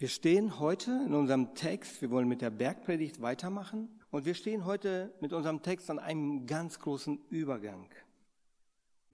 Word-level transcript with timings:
Wir 0.00 0.08
stehen 0.08 0.58
heute 0.58 0.92
in 1.04 1.12
unserem 1.12 1.54
Text, 1.54 2.00
wir 2.00 2.10
wollen 2.10 2.26
mit 2.26 2.40
der 2.40 2.48
Bergpredigt 2.48 3.20
weitermachen, 3.20 3.90
und 4.10 4.24
wir 4.24 4.32
stehen 4.32 4.64
heute 4.64 5.12
mit 5.20 5.34
unserem 5.34 5.60
Text 5.60 5.90
an 5.90 5.98
einem 5.98 6.46
ganz 6.46 6.78
großen 6.78 7.20
Übergang. 7.28 7.86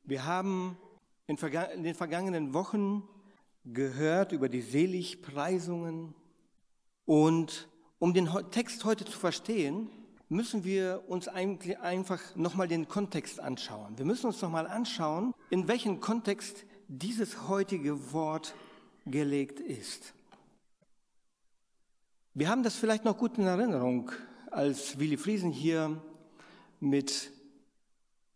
Wir 0.04 0.24
haben 0.26 0.78
in, 1.26 1.36
den 1.82 1.96
vergangenen 1.96 2.54
Wochen 2.54 3.02
gehört 3.64 4.30
über 4.30 4.48
die 4.48 4.60
Seligpreisungen 4.60 6.14
und 7.04 7.68
um 7.98 8.14
den 8.14 8.30
Text 8.52 8.84
heute 8.84 9.04
zu 9.04 9.18
verstehen, 9.18 9.90
müssen 10.28 10.62
wir 10.62 11.02
uns 11.08 11.26
einfach 11.26 12.36
nochmal 12.36 12.68
den 12.68 12.86
Kontext 12.86 13.40
anschauen. 13.40 13.98
Wir 13.98 14.04
müssen 14.04 14.26
uns 14.26 14.40
nochmal 14.40 14.68
anschauen, 14.68 15.34
in 15.50 15.66
welchen 15.66 15.98
Kontext 15.98 16.64
dieses 16.86 17.48
heutige 17.48 18.12
Wort 18.12 18.54
gelegt 19.04 19.58
ist. 19.58 20.14
Wir 22.38 22.50
haben 22.50 22.62
das 22.62 22.76
vielleicht 22.76 23.06
noch 23.06 23.16
gut 23.16 23.38
in 23.38 23.46
Erinnerung, 23.46 24.12
als 24.50 24.98
Willi 24.98 25.16
Friesen 25.16 25.52
hier 25.52 26.02
mit 26.80 27.32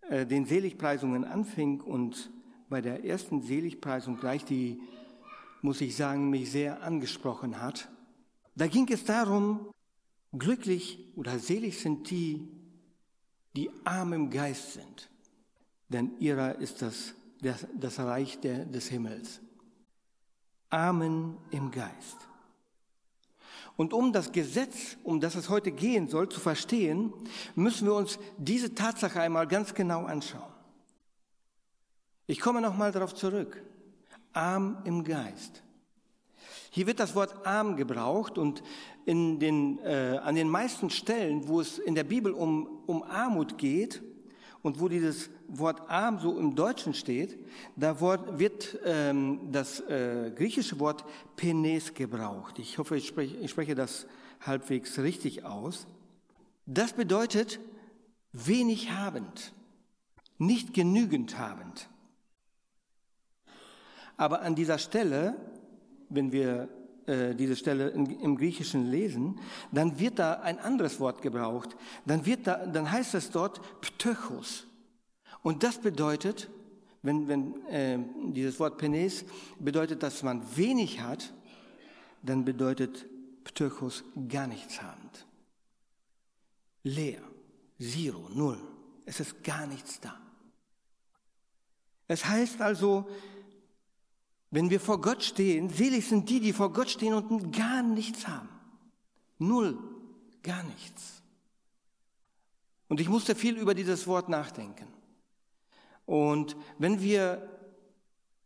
äh, 0.09 0.25
den 0.25 0.47
Seligpreisungen 0.47 1.23
anfing 1.27 1.83
und 1.83 2.30
bei 2.70 2.80
der 2.80 3.05
ersten 3.05 3.42
Seligpreisung 3.42 4.16
gleich 4.16 4.42
die, 4.47 4.80
muss 5.61 5.83
ich 5.83 5.97
sagen, 5.97 6.30
mich 6.30 6.51
sehr 6.51 6.83
angesprochen 6.83 7.61
hat. 7.61 7.91
Da 8.55 8.69
ging 8.69 8.91
es 8.91 9.05
darum, 9.05 9.69
glücklich 10.33 11.12
oder 11.14 11.39
selig 11.39 11.78
sind 11.78 12.09
die, 12.09 12.48
die 13.55 13.69
arm 13.84 14.14
im 14.14 14.30
Geist 14.30 14.73
sind, 14.73 15.11
denn 15.91 16.19
ihrer 16.20 16.55
ist 16.55 16.80
das, 16.80 17.12
das, 17.42 17.67
das 17.78 17.98
Reich 17.98 18.41
der, 18.41 18.64
des 18.64 18.89
Himmels. 18.89 19.42
Armen 20.70 21.37
im 21.51 21.70
Geist. 21.70 22.30
Und 23.80 23.95
um 23.95 24.12
das 24.12 24.30
Gesetz, 24.33 24.98
um 25.05 25.20
das 25.20 25.37
es 25.37 25.48
heute 25.48 25.73
gehen 25.73 26.07
soll, 26.07 26.29
zu 26.29 26.39
verstehen, 26.39 27.14
müssen 27.55 27.86
wir 27.86 27.95
uns 27.95 28.19
diese 28.36 28.75
Tatsache 28.75 29.23
einmal 29.23 29.47
ganz 29.47 29.73
genau 29.73 30.05
anschauen. 30.05 30.53
Ich 32.27 32.41
komme 32.41 32.61
nochmal 32.61 32.92
darauf 32.92 33.14
zurück. 33.14 33.62
Arm 34.34 34.83
im 34.84 35.03
Geist. 35.03 35.62
Hier 36.69 36.86
wird 36.86 37.01
das 37.01 37.14
Wort 37.14 37.47
arm 37.47 37.77
gebraucht 37.77 38.36
und 38.36 38.62
in 39.06 39.39
den, 39.39 39.78
äh, 39.78 40.20
an 40.23 40.34
den 40.34 40.51
meisten 40.51 40.91
Stellen, 40.91 41.48
wo 41.48 41.62
es 41.62 41.78
in 41.78 41.95
der 41.95 42.05
Bibel 42.05 42.33
um, 42.33 42.83
um 42.84 43.03
Armut 43.03 43.56
geht, 43.56 44.03
und 44.62 44.80
wo 44.80 44.89
dieses 44.89 45.30
Wort 45.48 45.89
arm 45.89 46.19
so 46.19 46.39
im 46.39 46.55
Deutschen 46.55 46.94
steht, 46.94 47.39
da 47.77 48.00
wird 48.00 48.78
ähm, 48.84 49.52
das 49.52 49.80
äh, 49.80 50.33
griechische 50.34 50.78
Wort 50.78 51.05
penes 51.36 51.94
gebraucht. 51.94 52.58
Ich 52.58 52.78
hoffe, 52.78 52.97
ich 52.97 53.08
spreche, 53.08 53.36
ich 53.36 53.50
spreche 53.50 53.75
das 53.75 54.06
halbwegs 54.41 54.98
richtig 54.98 55.44
aus. 55.44 55.86
Das 56.67 56.92
bedeutet 56.92 57.58
wenig 58.33 58.91
habend, 58.92 59.52
nicht 60.39 60.74
genügend 60.74 61.39
habend. 61.39 61.89
Aber 64.17 64.42
an 64.42 64.55
dieser 64.55 64.78
Stelle, 64.78 65.36
wenn 66.11 66.33
wir 66.33 66.69
äh, 67.11 67.34
diese 67.34 67.56
Stelle 67.56 67.89
im 67.89 68.36
Griechischen 68.36 68.89
lesen, 68.89 69.41
dann 69.72 69.98
wird 69.98 70.20
da 70.20 70.34
ein 70.34 70.61
anderes 70.61 71.00
Wort 71.00 71.22
gebraucht. 71.22 71.77
Dann 72.06 72.25
wird 72.25 72.47
da, 72.47 72.64
dann 72.67 72.91
heißt 72.91 73.14
es 73.14 73.30
dort 73.30 73.61
Ptöchos. 73.80 74.67
Und 75.42 75.64
das 75.64 75.78
bedeutet, 75.78 76.48
wenn, 77.02 77.27
wenn 77.27 77.67
äh, 77.67 77.98
dieses 78.33 78.61
Wort 78.61 78.78
Penes 78.78 79.25
bedeutet, 79.58 80.02
dass 80.05 80.22
man 80.22 80.42
wenig 80.56 81.00
hat, 81.00 81.34
dann 82.22 82.44
bedeutet 82.44 83.06
Ptöchos 83.42 84.05
gar 84.28 84.47
nichts 84.47 84.80
habend. 84.80 85.27
Leer, 86.84 87.22
Zero, 87.80 88.28
Null. 88.33 88.61
Es 89.05 89.19
ist 89.19 89.42
gar 89.42 89.67
nichts 89.67 89.98
da. 90.00 90.17
Es 92.06 92.24
heißt 92.24 92.61
also, 92.61 93.08
wenn 94.50 94.70
wir 94.70 94.80
vor 94.80 95.00
Gott 95.00 95.22
stehen, 95.22 95.68
selig 95.68 96.08
sind 96.08 96.28
die, 96.28 96.40
die 96.40 96.52
vor 96.52 96.72
Gott 96.72 96.90
stehen 96.90 97.14
und 97.14 97.56
gar 97.56 97.83
nichts 97.83 98.27
haben. 98.27 98.48
Null, 99.38 99.78
gar 100.42 100.62
nichts. 100.64 101.22
Und 102.88 103.00
ich 103.00 103.08
musste 103.08 103.34
viel 103.34 103.56
über 103.56 103.74
dieses 103.74 104.06
Wort 104.06 104.28
nachdenken. 104.28 104.88
Und 106.05 106.56
wenn 106.78 107.00
wir 107.00 107.48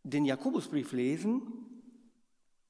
den 0.03 0.25
Jakobusbrief 0.25 0.91
lesen, 0.91 1.41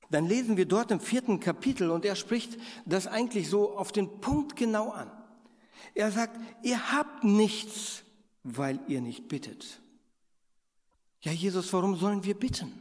dann 0.09 0.25
lesen 0.25 0.55
wir 0.55 0.65
dort 0.65 0.91
im 0.91 1.01
vierten 1.01 1.41
Kapitel 1.41 1.91
und 1.91 2.05
er 2.05 2.15
spricht 2.15 2.57
das 2.85 3.07
eigentlich 3.07 3.49
so 3.49 3.77
auf 3.77 3.91
den 3.91 4.21
Punkt 4.21 4.55
genau 4.55 4.91
an. 4.91 5.11
Er 5.93 6.11
sagt, 6.11 6.39
ihr 6.63 6.93
habt 6.93 7.25
nichts, 7.25 8.03
weil 8.43 8.79
ihr 8.87 9.01
nicht 9.01 9.27
bittet. 9.27 9.81
Ja, 11.21 11.31
Jesus, 11.33 11.73
warum 11.73 11.95
sollen 11.95 12.23
wir 12.23 12.35
bitten? 12.35 12.71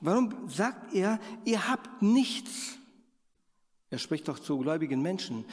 Warum 0.00 0.48
sagt 0.48 0.94
er, 0.94 1.18
ihr 1.44 1.68
habt 1.68 2.02
nichts? 2.02 2.78
Er 3.90 3.98
spricht 3.98 4.28
doch 4.28 4.38
zu 4.38 4.58
gläubigen 4.58 5.00
Menschen. 5.00 5.44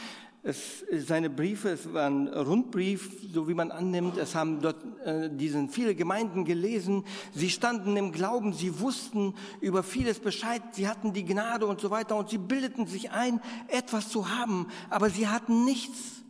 Es, 0.44 0.86
seine 0.92 1.32
Briefe, 1.32 1.70
es 1.70 1.92
war 1.92 2.06
ein 2.06 2.28
Rundbrief, 2.28 3.10
so 3.34 3.48
wie 3.48 3.56
man 3.56 3.72
annimmt. 3.72 4.18
Es 4.18 4.36
haben 4.36 4.62
dort 4.62 4.78
äh, 5.04 5.28
diesen 5.36 5.70
viele 5.70 5.96
Gemeinden 5.96 6.46
gelesen. 6.46 7.04
Sie 7.34 7.50
standen 7.50 7.98
im 7.98 8.12
Glauben, 8.12 8.54
sie 8.54 8.80
wussten 8.80 9.34
über 9.60 9.82
vieles 9.82 10.20
Bescheid, 10.20 10.62
sie 10.74 10.88
hatten 10.88 11.14
die 11.14 11.26
Gnade 11.26 11.66
und 11.66 11.82
so 11.82 11.90
weiter 11.90 12.16
und 12.16 12.30
sie 12.30 12.38
bildeten 12.38 12.86
sich 12.86 13.10
ein, 13.10 13.42
etwas 13.70 14.10
zu 14.10 14.30
haben, 14.30 14.68
aber 14.92 15.10
sie 15.10 15.28
hatten 15.28 15.66
nichts. 15.66 16.24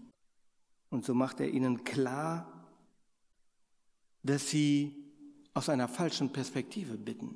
Und 0.90 1.04
so 1.04 1.14
macht 1.14 1.42
er 1.42 1.50
ihnen 1.50 1.84
klar, 1.84 2.70
dass 4.24 4.50
sie 4.50 4.96
aus 5.54 5.68
einer 5.68 5.90
falschen 5.90 6.32
Perspektive 6.32 6.98
bitten. 6.98 7.36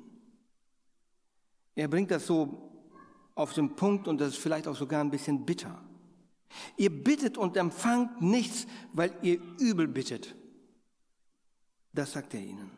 Er 1.74 1.88
bringt 1.88 2.10
das 2.10 2.26
so 2.26 2.70
auf 3.34 3.52
den 3.52 3.76
Punkt 3.76 4.08
und 4.08 4.20
das 4.20 4.30
ist 4.30 4.38
vielleicht 4.38 4.68
auch 4.68 4.76
sogar 4.76 5.00
ein 5.00 5.10
bisschen 5.10 5.44
bitter. 5.46 5.82
Ihr 6.76 6.90
bittet 6.90 7.38
und 7.38 7.56
empfangt 7.56 8.20
nichts, 8.20 8.66
weil 8.92 9.14
ihr 9.22 9.40
übel 9.58 9.86
bittet. 9.88 10.34
Das 11.92 12.12
sagt 12.12 12.34
er 12.34 12.40
ihnen. 12.40 12.70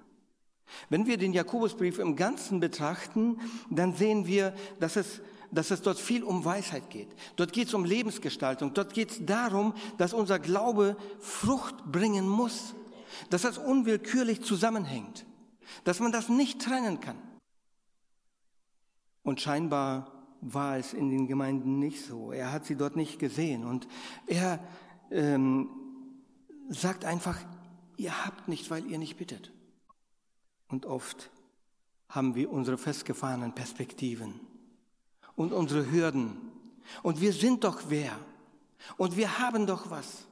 Wenn 0.89 1.07
wir 1.07 1.17
den 1.17 1.33
Jakobusbrief 1.33 1.99
im 1.99 2.17
Ganzen 2.17 2.61
betrachten, 2.61 3.39
dann 3.71 3.95
sehen 3.95 4.27
wir, 4.27 4.55
dass 4.81 4.97
es, 4.97 5.21
dass 5.51 5.71
es 5.71 5.83
dort 5.83 5.99
viel 5.99 6.23
um 6.23 6.45
Weisheit 6.45 6.89
geht. 6.89 7.09
Dort 7.37 7.53
geht 7.53 7.69
es 7.69 7.75
um 7.75 7.85
Lebensgestaltung. 7.85 8.73
Dort 8.73 8.95
geht 8.95 9.11
es 9.11 9.27
darum, 9.27 9.75
dass 9.99 10.15
unser 10.15 10.39
Glaube 10.39 10.97
Frucht 11.19 11.85
bringen 11.91 12.27
muss. 12.27 12.75
Dass 13.29 13.43
das 13.43 13.59
unwillkürlich 13.59 14.43
zusammenhängt. 14.43 15.27
Dass 15.85 16.01
man 16.01 16.13
das 16.13 16.29
nicht 16.29 16.63
trennen 16.63 17.01
kann. 17.01 17.19
Und 19.23 19.41
scheinbar 19.41 20.13
war 20.41 20.77
es 20.77 20.93
in 20.93 21.11
den 21.11 21.27
Gemeinden 21.27 21.79
nicht 21.79 22.05
so. 22.05 22.33
Er 22.33 22.53
hat 22.53 22.65
sie 22.65 22.77
dort 22.77 22.97
nicht 22.97 23.19
gesehen. 23.19 23.65
Und 23.65 23.87
er 24.27 24.59
ähm, 25.11 25.71
sagt 26.69 27.05
einfach, 27.05 27.39
ihr 27.97 28.25
habt 28.25 28.49
nicht, 28.49 28.71
weil 28.71 28.85
ihr 28.87 28.99
nicht 28.99 29.17
bittet. 29.17 29.53
Und 30.69 30.87
oft 30.87 31.31
haben 32.09 32.35
wir 32.35 32.51
unsere 32.51 32.77
festgefahrenen 32.77 33.55
Perspektiven 33.55 34.41
und 35.37 35.53
unsere 35.53 35.91
Hürden. 35.91 36.37
Und 37.03 37.21
wir 37.21 37.33
sind 37.33 37.65
doch 37.65 37.83
wer. 37.89 38.19
Und 38.97 39.17
wir 39.17 39.39
haben 39.39 39.67
doch 39.67 39.91
was. 39.91 40.27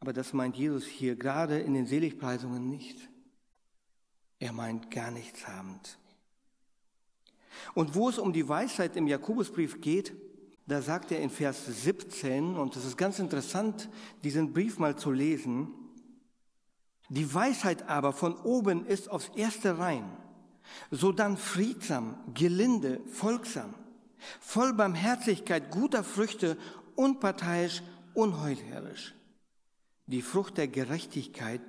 Aber 0.00 0.12
das 0.12 0.32
meint 0.32 0.56
Jesus 0.56 0.84
hier 0.84 1.14
gerade 1.14 1.60
in 1.60 1.74
den 1.74 1.86
Seligpreisungen 1.86 2.68
nicht. 2.68 3.08
Er 4.40 4.52
meint 4.52 4.90
gar 4.90 5.12
nichts 5.12 5.46
habend. 5.46 5.98
Und 7.74 7.94
wo 7.94 8.08
es 8.08 8.18
um 8.18 8.32
die 8.32 8.48
Weisheit 8.48 8.96
im 8.96 9.06
Jakobusbrief 9.06 9.80
geht, 9.80 10.14
da 10.66 10.80
sagt 10.80 11.10
er 11.10 11.20
in 11.20 11.30
Vers 11.30 11.66
17, 11.66 12.56
und 12.56 12.76
es 12.76 12.84
ist 12.84 12.96
ganz 12.96 13.18
interessant, 13.18 13.88
diesen 14.22 14.52
Brief 14.52 14.78
mal 14.78 14.96
zu 14.96 15.10
lesen, 15.10 15.68
die 17.08 17.34
Weisheit 17.34 17.88
aber 17.88 18.12
von 18.12 18.36
oben 18.36 18.86
ist 18.86 19.10
aufs 19.10 19.30
erste 19.34 19.78
rein, 19.78 20.04
sodann 20.90 21.36
friedsam, 21.36 22.16
gelinde, 22.32 23.00
folgsam, 23.06 23.74
voll 24.40 24.72
Barmherzigkeit, 24.72 25.70
guter 25.70 26.04
Früchte, 26.04 26.56
unparteiisch, 26.94 27.82
unheulerisch. 28.14 29.14
Die 30.06 30.22
Frucht 30.22 30.58
der 30.58 30.68
Gerechtigkeit 30.68 31.60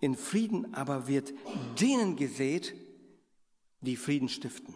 in 0.00 0.16
Frieden 0.16 0.74
aber 0.74 1.08
wird 1.08 1.32
denen 1.80 2.16
gesät, 2.16 2.74
die 3.80 3.96
Frieden 3.96 4.28
stiften. 4.28 4.74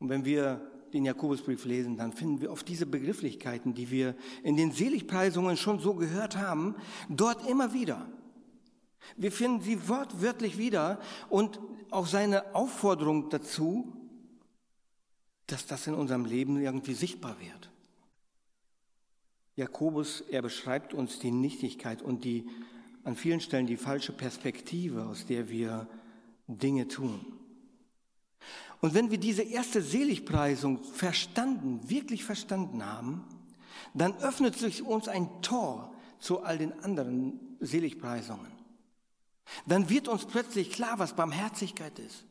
Und 0.00 0.08
wenn 0.08 0.24
wir 0.24 0.60
den 0.92 1.04
Jakobusbrief 1.04 1.64
lesen, 1.64 1.96
dann 1.96 2.12
finden 2.12 2.40
wir 2.40 2.50
oft 2.50 2.66
diese 2.66 2.86
Begrifflichkeiten, 2.86 3.74
die 3.74 3.90
wir 3.90 4.16
in 4.42 4.56
den 4.56 4.72
Seligpreisungen 4.72 5.56
schon 5.56 5.78
so 5.78 5.94
gehört 5.94 6.36
haben, 6.36 6.74
dort 7.08 7.48
immer 7.48 7.72
wieder. 7.72 8.08
Wir 9.16 9.30
finden 9.30 9.60
sie 9.60 9.88
wortwörtlich 9.88 10.58
wieder 10.58 10.98
und 11.28 11.60
auch 11.90 12.06
seine 12.06 12.54
Aufforderung 12.54 13.30
dazu, 13.30 13.92
dass 15.46 15.66
das 15.66 15.86
in 15.86 15.94
unserem 15.94 16.24
Leben 16.24 16.60
irgendwie 16.60 16.94
sichtbar 16.94 17.36
wird. 17.40 17.70
Jakobus, 19.56 20.22
er 20.22 20.42
beschreibt 20.42 20.94
uns 20.94 21.18
die 21.18 21.32
Nichtigkeit 21.32 22.02
und 22.02 22.24
die 22.24 22.48
an 23.04 23.16
vielen 23.16 23.40
Stellen 23.40 23.66
die 23.66 23.76
falsche 23.76 24.12
Perspektive, 24.12 25.06
aus 25.06 25.26
der 25.26 25.48
wir 25.48 25.88
Dinge 26.46 26.88
tun. 26.88 27.39
Und 28.80 28.94
wenn 28.94 29.10
wir 29.10 29.18
diese 29.18 29.42
erste 29.42 29.82
Seligpreisung 29.82 30.82
verstanden, 30.82 31.80
wirklich 31.88 32.24
verstanden 32.24 32.84
haben, 32.84 33.24
dann 33.94 34.16
öffnet 34.18 34.56
sich 34.56 34.82
uns 34.82 35.08
ein 35.08 35.42
Tor 35.42 35.94
zu 36.18 36.42
all 36.42 36.58
den 36.58 36.72
anderen 36.80 37.56
Seligpreisungen. 37.60 38.50
Dann 39.66 39.88
wird 39.90 40.08
uns 40.08 40.26
plötzlich 40.26 40.70
klar, 40.70 40.98
was 40.98 41.14
Barmherzigkeit 41.14 41.98
ist, 41.98 42.24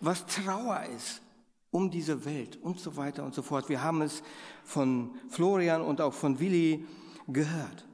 was 0.00 0.24
Trauer 0.26 0.84
ist 0.96 1.22
um 1.70 1.90
diese 1.90 2.24
Welt 2.24 2.56
und 2.56 2.80
so 2.80 2.96
weiter 2.96 3.24
und 3.24 3.34
so 3.34 3.42
fort. 3.42 3.68
Wir 3.68 3.82
haben 3.82 4.00
es 4.00 4.22
von 4.64 5.14
Florian 5.28 5.82
und 5.82 6.00
auch 6.00 6.14
von 6.14 6.40
Willi 6.40 6.86
gehört. 7.26 7.86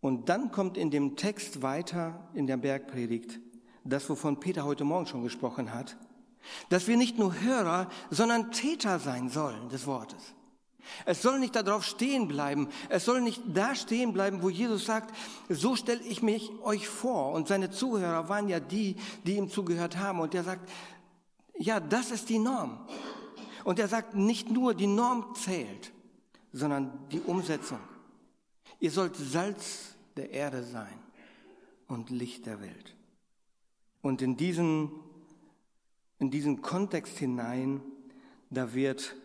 Und 0.00 0.28
dann 0.28 0.50
kommt 0.50 0.78
in 0.78 0.90
dem 0.90 1.16
Text 1.16 1.62
weiter 1.62 2.30
in 2.32 2.46
der 2.46 2.56
Bergpredigt 2.56 3.40
das, 3.84 4.08
wovon 4.08 4.40
Peter 4.40 4.64
heute 4.64 4.84
Morgen 4.84 5.06
schon 5.06 5.22
gesprochen 5.22 5.72
hat, 5.72 5.96
dass 6.68 6.88
wir 6.88 6.96
nicht 6.96 7.18
nur 7.18 7.40
Hörer, 7.40 7.88
sondern 8.10 8.52
Täter 8.52 8.98
sein 8.98 9.28
sollen 9.28 9.68
des 9.68 9.86
Wortes. 9.86 10.34
Es 11.06 11.22
soll 11.22 11.38
nicht 11.38 11.56
darauf 11.56 11.84
stehen 11.84 12.28
bleiben. 12.28 12.68
Es 12.88 13.04
soll 13.04 13.20
nicht 13.20 13.42
da 13.46 13.74
stehen 13.74 14.12
bleiben, 14.12 14.42
wo 14.42 14.50
Jesus 14.50 14.84
sagt, 14.84 15.14
so 15.48 15.76
stelle 15.76 16.02
ich 16.02 16.22
mich 16.22 16.50
euch 16.62 16.88
vor. 16.88 17.32
Und 17.32 17.48
seine 17.48 17.70
Zuhörer 17.70 18.28
waren 18.28 18.48
ja 18.48 18.60
die, 18.60 18.96
die 19.24 19.36
ihm 19.36 19.48
zugehört 19.48 19.96
haben. 19.96 20.20
Und 20.20 20.34
er 20.34 20.44
sagt, 20.44 20.70
ja, 21.56 21.80
das 21.80 22.10
ist 22.10 22.28
die 22.28 22.38
Norm. 22.38 22.86
Und 23.64 23.78
er 23.78 23.88
sagt, 23.88 24.14
nicht 24.14 24.50
nur 24.50 24.74
die 24.74 24.86
Norm 24.86 25.34
zählt, 25.34 25.92
sondern 26.52 26.92
die 27.10 27.20
Umsetzung. 27.20 27.80
Ihr 28.78 28.90
sollt 28.90 29.16
Salz 29.16 29.94
der 30.16 30.30
Erde 30.30 30.62
sein 30.62 30.98
und 31.88 32.10
Licht 32.10 32.46
der 32.46 32.60
Welt. 32.60 32.93
Und 34.04 34.20
in 34.20 34.36
diesen, 34.36 34.90
in 36.18 36.30
diesen 36.30 36.60
Kontext 36.60 37.16
hinein, 37.16 37.80
da 38.50 38.74
wird, 38.74 39.16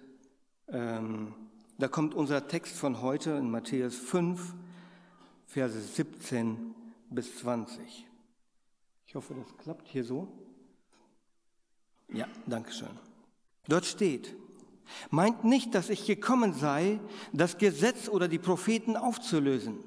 ähm, 0.70 1.34
da 1.78 1.90
kommt 1.90 2.16
unser 2.16 2.48
Text 2.48 2.78
von 2.78 3.02
heute 3.02 3.32
in 3.32 3.52
Matthäus 3.52 3.98
5, 3.98 4.56
Verse 5.48 5.82
17 5.82 6.74
bis 7.10 7.40
20. 7.40 8.08
Ich 9.06 9.16
hoffe, 9.16 9.34
das 9.34 9.58
klappt 9.58 9.86
hier 9.90 10.06
so. 10.06 10.30
Ja, 12.14 12.28
danke 12.46 12.72
schön. 12.72 12.98
Dort 13.68 13.84
steht, 13.84 14.34
meint 15.10 15.44
nicht, 15.44 15.76
dass 15.76 15.90
ich 15.90 16.06
gekommen 16.06 16.54
sei, 16.54 17.02
das 17.34 17.58
Gesetz 17.58 18.08
oder 18.08 18.30
die 18.30 18.40
Propheten 18.40 18.96
aufzulösen. 18.96 19.80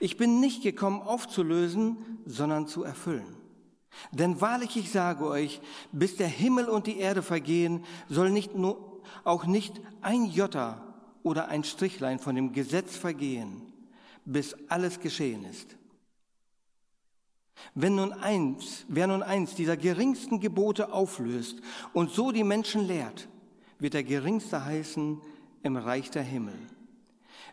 Ich 0.00 0.16
bin 0.16 0.40
nicht 0.40 0.64
gekommen 0.64 1.02
aufzulösen, 1.02 1.98
sondern 2.26 2.66
zu 2.66 2.82
erfüllen. 2.82 3.43
Denn 4.12 4.40
wahrlich, 4.40 4.76
ich 4.76 4.90
sage 4.90 5.26
euch, 5.26 5.60
bis 5.92 6.16
der 6.16 6.28
Himmel 6.28 6.68
und 6.68 6.86
die 6.86 6.98
Erde 6.98 7.22
vergehen, 7.22 7.84
soll 8.08 8.30
nicht 8.30 8.54
nur, 8.54 9.02
auch 9.24 9.46
nicht 9.46 9.80
ein 10.00 10.24
Jota 10.24 10.82
oder 11.22 11.48
ein 11.48 11.64
Strichlein 11.64 12.18
von 12.18 12.34
dem 12.34 12.52
Gesetz 12.52 12.96
vergehen, 12.96 13.62
bis 14.24 14.56
alles 14.68 15.00
geschehen 15.00 15.44
ist. 15.44 15.76
Wenn 17.74 17.94
nun 17.94 18.12
eins, 18.12 18.84
wer 18.88 19.06
nun 19.06 19.22
eins 19.22 19.54
dieser 19.54 19.76
geringsten 19.76 20.40
Gebote 20.40 20.92
auflöst 20.92 21.60
und 21.92 22.10
so 22.10 22.30
die 22.30 22.44
Menschen 22.44 22.86
lehrt, 22.86 23.28
wird 23.78 23.94
der 23.94 24.04
geringste 24.04 24.64
heißen 24.64 25.20
im 25.62 25.76
Reich 25.76 26.10
der 26.10 26.22
Himmel. 26.22 26.58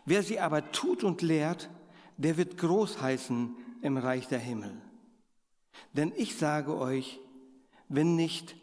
Wer 0.04 0.22
sie 0.22 0.38
aber 0.38 0.70
tut 0.72 1.04
und 1.04 1.22
lehrt, 1.22 1.70
der 2.16 2.36
wird 2.36 2.58
groß 2.58 3.00
heißen 3.00 3.54
im 3.80 3.96
Reich 3.96 4.28
der 4.28 4.38
Himmel. 4.38 4.72
Denn 5.92 6.12
ich 6.16 6.36
sage 6.36 6.76
euch, 6.76 7.20
wenn 7.88 8.16
nicht 8.16 8.56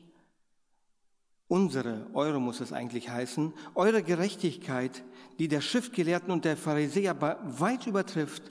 unsere, 1.48 2.08
eure 2.14 2.40
muss 2.40 2.62
es 2.62 2.74
eigentlich 2.74 3.10
heißen, 3.10 3.54
eure 3.76 4.04
Gerechtigkeit, 4.04 5.04
die 5.40 5.48
der 5.48 5.62
Schriftgelehrten 5.62 6.32
und 6.32 6.46
der 6.46 6.58
Pharisäer 6.58 7.20
weit 7.22 7.88
übertrifft, 7.88 8.44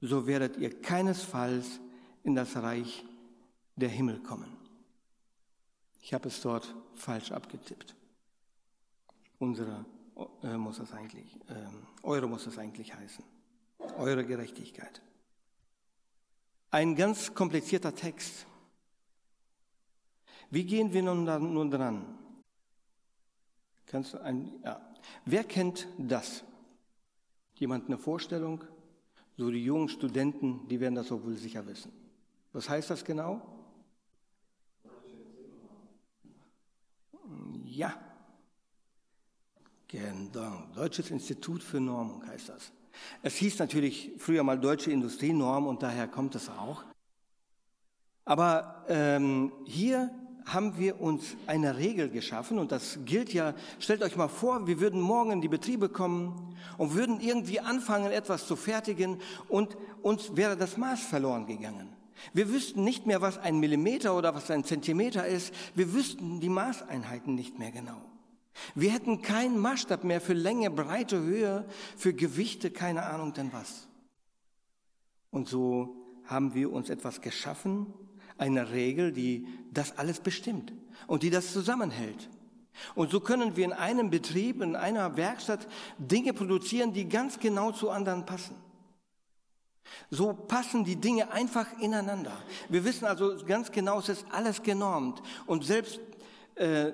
so 0.00 0.26
werdet 0.26 0.56
ihr 0.56 0.80
keinesfalls 0.80 1.80
in 2.22 2.34
das 2.34 2.56
Reich 2.56 3.04
der 3.76 3.88
Himmel 3.88 4.20
kommen. 4.20 4.56
Ich 6.00 6.12
habe 6.12 6.28
es 6.28 6.40
dort 6.40 6.74
falsch 6.94 7.32
abgetippt. 7.32 7.94
Unsere 9.38 9.84
äh, 10.42 10.56
muss 10.56 10.78
es 10.78 10.92
eigentlich, 10.92 11.36
äh, 11.48 11.66
eure 12.02 12.28
muss 12.28 12.46
es 12.46 12.58
eigentlich 12.58 12.94
heißen. 12.94 13.24
Eure 13.98 14.24
Gerechtigkeit. 14.24 15.02
Ein 16.74 16.96
ganz 16.96 17.32
komplizierter 17.32 17.94
Text. 17.94 18.46
Wie 20.50 20.64
gehen 20.64 20.92
wir 20.92 21.04
nun, 21.04 21.24
da, 21.24 21.38
nun 21.38 21.70
dran? 21.70 22.18
Kannst 23.86 24.16
ein, 24.16 24.60
ja. 24.64 24.84
Wer 25.24 25.44
kennt 25.44 25.86
das? 25.98 26.42
Jemand 27.54 27.86
eine 27.86 27.96
Vorstellung? 27.96 28.64
So 29.36 29.52
die 29.52 29.64
jungen 29.64 29.88
Studenten, 29.88 30.66
die 30.66 30.80
werden 30.80 30.96
das 30.96 31.06
so 31.06 31.22
wohl 31.22 31.36
sicher 31.36 31.64
wissen. 31.64 31.92
Was 32.52 32.68
heißt 32.68 32.90
das 32.90 33.04
genau? 33.04 33.40
Ja. 37.66 37.96
Genau. 39.86 40.66
Deutsches 40.74 41.12
Institut 41.12 41.62
für 41.62 41.78
Normung 41.78 42.26
heißt 42.26 42.48
das. 42.48 42.72
Es 43.22 43.36
hieß 43.36 43.58
natürlich 43.58 44.12
früher 44.18 44.42
mal 44.42 44.58
deutsche 44.58 44.90
Industrienorm 44.90 45.66
und 45.66 45.82
daher 45.82 46.08
kommt 46.08 46.34
es 46.34 46.48
auch. 46.48 46.84
Aber 48.24 48.84
ähm, 48.88 49.52
hier 49.64 50.10
haben 50.46 50.78
wir 50.78 51.00
uns 51.00 51.36
eine 51.46 51.78
Regel 51.78 52.10
geschaffen 52.10 52.58
und 52.58 52.70
das 52.70 52.98
gilt 53.04 53.32
ja, 53.32 53.54
stellt 53.78 54.02
euch 54.02 54.16
mal 54.16 54.28
vor, 54.28 54.66
wir 54.66 54.80
würden 54.80 55.00
morgen 55.00 55.30
in 55.30 55.40
die 55.40 55.48
Betriebe 55.48 55.88
kommen 55.88 56.56
und 56.76 56.94
würden 56.94 57.20
irgendwie 57.20 57.60
anfangen, 57.60 58.12
etwas 58.12 58.46
zu 58.46 58.56
fertigen 58.56 59.20
und 59.48 59.76
uns 60.02 60.36
wäre 60.36 60.56
das 60.56 60.76
Maß 60.76 61.00
verloren 61.00 61.46
gegangen. 61.46 61.88
Wir 62.32 62.48
wüssten 62.50 62.84
nicht 62.84 63.06
mehr, 63.06 63.20
was 63.22 63.38
ein 63.38 63.58
Millimeter 63.58 64.16
oder 64.16 64.34
was 64.34 64.50
ein 64.50 64.64
Zentimeter 64.64 65.26
ist. 65.26 65.52
Wir 65.74 65.92
wüssten 65.92 66.40
die 66.40 66.48
Maßeinheiten 66.48 67.34
nicht 67.34 67.58
mehr 67.58 67.70
genau. 67.70 68.00
Wir 68.74 68.92
hätten 68.92 69.22
keinen 69.22 69.58
Maßstab 69.58 70.04
mehr 70.04 70.20
für 70.20 70.32
Länge, 70.32 70.70
Breite, 70.70 71.20
Höhe, 71.20 71.66
für 71.96 72.14
Gewichte, 72.14 72.70
keine 72.70 73.04
Ahnung 73.04 73.32
denn 73.32 73.52
was. 73.52 73.88
Und 75.30 75.48
so 75.48 75.96
haben 76.24 76.54
wir 76.54 76.72
uns 76.72 76.90
etwas 76.90 77.20
geschaffen, 77.20 77.92
eine 78.38 78.70
Regel, 78.70 79.12
die 79.12 79.46
das 79.72 79.98
alles 79.98 80.20
bestimmt 80.20 80.72
und 81.06 81.22
die 81.22 81.30
das 81.30 81.52
zusammenhält. 81.52 82.28
Und 82.94 83.10
so 83.10 83.20
können 83.20 83.56
wir 83.56 83.64
in 83.64 83.72
einem 83.72 84.10
Betrieb, 84.10 84.60
in 84.60 84.76
einer 84.76 85.16
Werkstatt 85.16 85.68
Dinge 85.98 86.32
produzieren, 86.32 86.92
die 86.92 87.08
ganz 87.08 87.38
genau 87.38 87.72
zu 87.72 87.90
anderen 87.90 88.26
passen. 88.26 88.56
So 90.10 90.32
passen 90.32 90.84
die 90.84 90.96
Dinge 90.96 91.30
einfach 91.30 91.78
ineinander. 91.78 92.36
Wir 92.68 92.84
wissen 92.84 93.04
also 93.04 93.36
ganz 93.44 93.70
genau, 93.70 93.98
es 93.98 94.08
ist 94.08 94.26
alles 94.30 94.62
genormt. 94.62 95.22
Und 95.46 95.64
selbst 95.64 96.00
äh, 96.56 96.92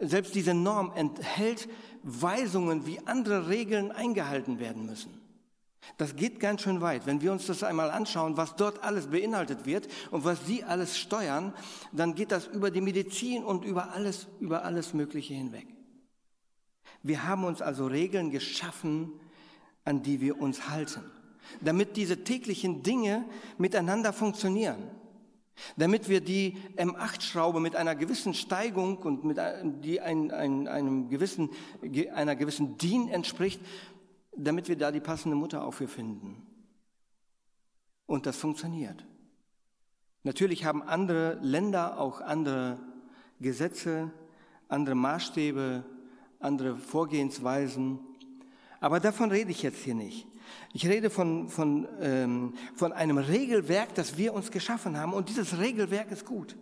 selbst 0.00 0.34
diese 0.34 0.54
Norm 0.54 0.92
enthält 0.94 1.68
Weisungen, 2.02 2.86
wie 2.86 3.06
andere 3.06 3.48
Regeln 3.48 3.92
eingehalten 3.92 4.58
werden 4.58 4.86
müssen. 4.86 5.20
Das 5.96 6.16
geht 6.16 6.40
ganz 6.40 6.62
schön 6.62 6.80
weit. 6.80 7.06
Wenn 7.06 7.20
wir 7.20 7.32
uns 7.32 7.46
das 7.46 7.62
einmal 7.62 7.90
anschauen, 7.90 8.36
was 8.36 8.56
dort 8.56 8.82
alles 8.82 9.08
beinhaltet 9.08 9.66
wird 9.66 9.88
und 10.10 10.24
was 10.24 10.46
sie 10.46 10.64
alles 10.64 10.98
steuern, 10.98 11.52
dann 11.92 12.14
geht 12.14 12.32
das 12.32 12.46
über 12.46 12.70
die 12.70 12.80
Medizin 12.80 13.44
und 13.44 13.64
über 13.64 13.92
alles, 13.92 14.28
über 14.40 14.64
alles 14.64 14.94
Mögliche 14.94 15.34
hinweg. 15.34 15.66
Wir 17.02 17.26
haben 17.26 17.44
uns 17.44 17.62
also 17.62 17.86
Regeln 17.86 18.30
geschaffen, 18.30 19.12
an 19.84 20.02
die 20.02 20.20
wir 20.20 20.40
uns 20.40 20.68
halten, 20.68 21.02
damit 21.60 21.96
diese 21.96 22.24
täglichen 22.24 22.82
Dinge 22.82 23.24
miteinander 23.58 24.12
funktionieren 24.12 24.99
damit 25.76 26.08
wir 26.08 26.20
die 26.20 26.56
M8-Schraube 26.76 27.60
mit 27.60 27.76
einer 27.76 27.94
gewissen 27.94 28.34
Steigung 28.34 28.98
und 28.98 29.24
mit 29.24 29.38
die 29.84 30.00
ein, 30.00 30.30
ein, 30.30 30.68
einem 30.68 31.08
gewissen, 31.08 31.50
einer 32.14 32.36
gewissen 32.36 32.76
DIN 32.78 33.08
entspricht, 33.08 33.60
damit 34.36 34.68
wir 34.68 34.76
da 34.76 34.90
die 34.90 35.00
passende 35.00 35.36
Mutter 35.36 35.64
auch 35.64 35.74
für 35.74 35.88
finden. 35.88 36.46
Und 38.06 38.26
das 38.26 38.36
funktioniert. 38.36 39.04
Natürlich 40.22 40.64
haben 40.64 40.82
andere 40.82 41.38
Länder 41.42 41.98
auch 41.98 42.20
andere 42.20 42.78
Gesetze, 43.40 44.10
andere 44.68 44.94
Maßstäbe, 44.94 45.84
andere 46.38 46.76
Vorgehensweisen. 46.76 48.00
Aber 48.80 49.00
davon 49.00 49.30
rede 49.30 49.50
ich 49.50 49.62
jetzt 49.62 49.82
hier 49.82 49.94
nicht. 49.94 50.26
Ich 50.72 50.86
rede 50.86 51.10
von, 51.10 51.48
von, 51.48 51.88
ähm, 52.00 52.54
von 52.74 52.92
einem 52.92 53.18
Regelwerk, 53.18 53.94
das 53.94 54.16
wir 54.16 54.34
uns 54.34 54.50
geschaffen 54.50 54.96
haben. 54.96 55.12
Und 55.12 55.28
dieses 55.28 55.58
Regelwerk 55.58 56.10
ist 56.10 56.24
gut. 56.24 56.56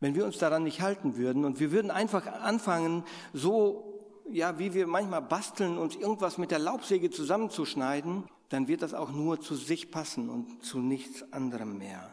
wenn 0.00 0.16
wir 0.16 0.24
uns 0.24 0.38
daran 0.38 0.64
nicht 0.64 0.80
halten 0.80 1.16
würden 1.16 1.44
und 1.44 1.60
wir 1.60 1.70
würden 1.70 1.92
einfach 1.92 2.26
anfangen, 2.26 3.04
so 3.32 3.92
ja, 4.30 4.58
wie 4.58 4.74
wir 4.74 4.86
manchmal 4.86 5.22
basteln, 5.22 5.78
uns 5.78 5.94
irgendwas 5.94 6.38
mit 6.38 6.50
der 6.50 6.58
Laubsäge 6.58 7.10
zusammenzuschneiden, 7.10 8.24
dann 8.48 8.68
wird 8.68 8.82
das 8.82 8.94
auch 8.94 9.12
nur 9.12 9.40
zu 9.40 9.54
sich 9.54 9.90
passen 9.90 10.28
und 10.28 10.64
zu 10.64 10.78
nichts 10.80 11.32
anderem 11.32 11.78
mehr. 11.78 12.12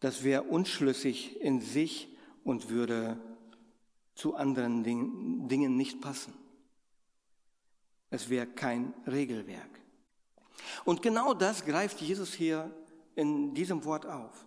Das 0.00 0.24
wäre 0.24 0.42
unschlüssig 0.42 1.40
in 1.40 1.60
sich 1.60 2.08
und 2.44 2.70
würde 2.70 3.18
zu 4.14 4.34
anderen 4.34 4.82
Dingen 4.82 5.76
nicht 5.76 6.00
passen. 6.00 6.32
Es 8.12 8.28
wäre 8.28 8.46
kein 8.46 8.92
Regelwerk. 9.06 9.80
Und 10.84 11.00
genau 11.00 11.32
das 11.32 11.64
greift 11.64 12.02
Jesus 12.02 12.34
hier 12.34 12.70
in 13.16 13.54
diesem 13.54 13.86
Wort 13.86 14.04
auf. 14.04 14.44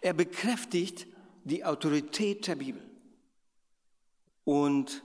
Er 0.00 0.12
bekräftigt 0.12 1.06
die 1.44 1.64
Autorität 1.64 2.48
der 2.48 2.56
Bibel. 2.56 2.82
Und 4.42 5.04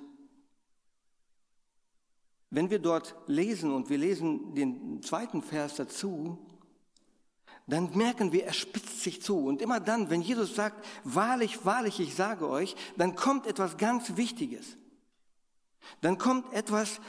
wenn 2.49 2.71
wir 2.71 2.79
dort 2.79 3.15
lesen 3.27 3.71
und 3.71 3.91
wir 3.91 3.99
lesen 3.99 4.55
den 4.55 5.03
zweiten 5.03 5.43
Vers 5.43 5.75
dazu, 5.75 6.39
dann 7.67 7.95
merken 7.95 8.31
wir, 8.31 8.45
er 8.45 8.53
spitzt 8.53 9.01
sich 9.01 9.21
zu. 9.21 9.45
Und 9.45 9.61
immer 9.61 9.79
dann, 9.79 10.09
wenn 10.09 10.21
Jesus 10.21 10.55
sagt, 10.55 10.83
wahrlich, 11.03 11.65
wahrlich, 11.65 11.99
ich 11.99 12.15
sage 12.15 12.49
euch, 12.49 12.75
dann 12.95 13.15
kommt 13.15 13.45
etwas 13.45 13.77
ganz 13.77 14.17
Wichtiges. 14.17 14.75
Dann 16.01 16.17
kommt 16.17 16.51
etwas, 16.53 16.99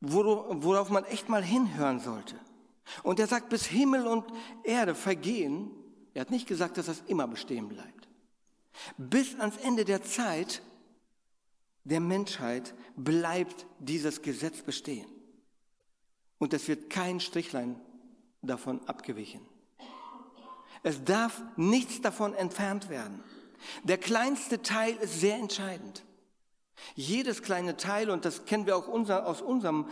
worauf 0.00 0.90
man 0.90 1.04
echt 1.04 1.28
mal 1.28 1.42
hinhören 1.42 2.00
sollte. 2.00 2.36
Und 3.02 3.20
er 3.20 3.26
sagt, 3.26 3.48
bis 3.48 3.66
Himmel 3.66 4.06
und 4.06 4.24
Erde 4.64 4.94
vergehen, 4.94 5.70
er 6.14 6.22
hat 6.22 6.30
nicht 6.30 6.48
gesagt, 6.48 6.76
dass 6.76 6.86
das 6.86 7.02
immer 7.06 7.28
bestehen 7.28 7.68
bleibt. 7.68 8.08
Bis 8.96 9.38
ans 9.38 9.56
Ende 9.58 9.84
der 9.84 10.02
Zeit 10.02 10.62
der 11.84 12.00
Menschheit 12.00 12.74
bleibt 12.96 13.66
dieses 13.78 14.22
Gesetz 14.22 14.62
bestehen. 14.62 15.08
Und 16.38 16.54
es 16.54 16.68
wird 16.68 16.90
kein 16.90 17.20
Strichlein 17.20 17.80
davon 18.42 18.86
abgewichen. 18.86 19.40
Es 20.82 21.04
darf 21.04 21.42
nichts 21.56 22.00
davon 22.00 22.34
entfernt 22.34 22.88
werden. 22.88 23.22
Der 23.84 23.98
kleinste 23.98 24.62
Teil 24.62 24.96
ist 24.96 25.20
sehr 25.20 25.36
entscheidend. 25.36 26.04
Jedes 26.94 27.42
kleine 27.42 27.76
Teil, 27.76 28.10
und 28.10 28.24
das 28.24 28.44
kennen 28.44 28.66
wir 28.66 28.76
auch 28.76 28.88
unser, 28.88 29.26
aus 29.26 29.42
unserem 29.42 29.86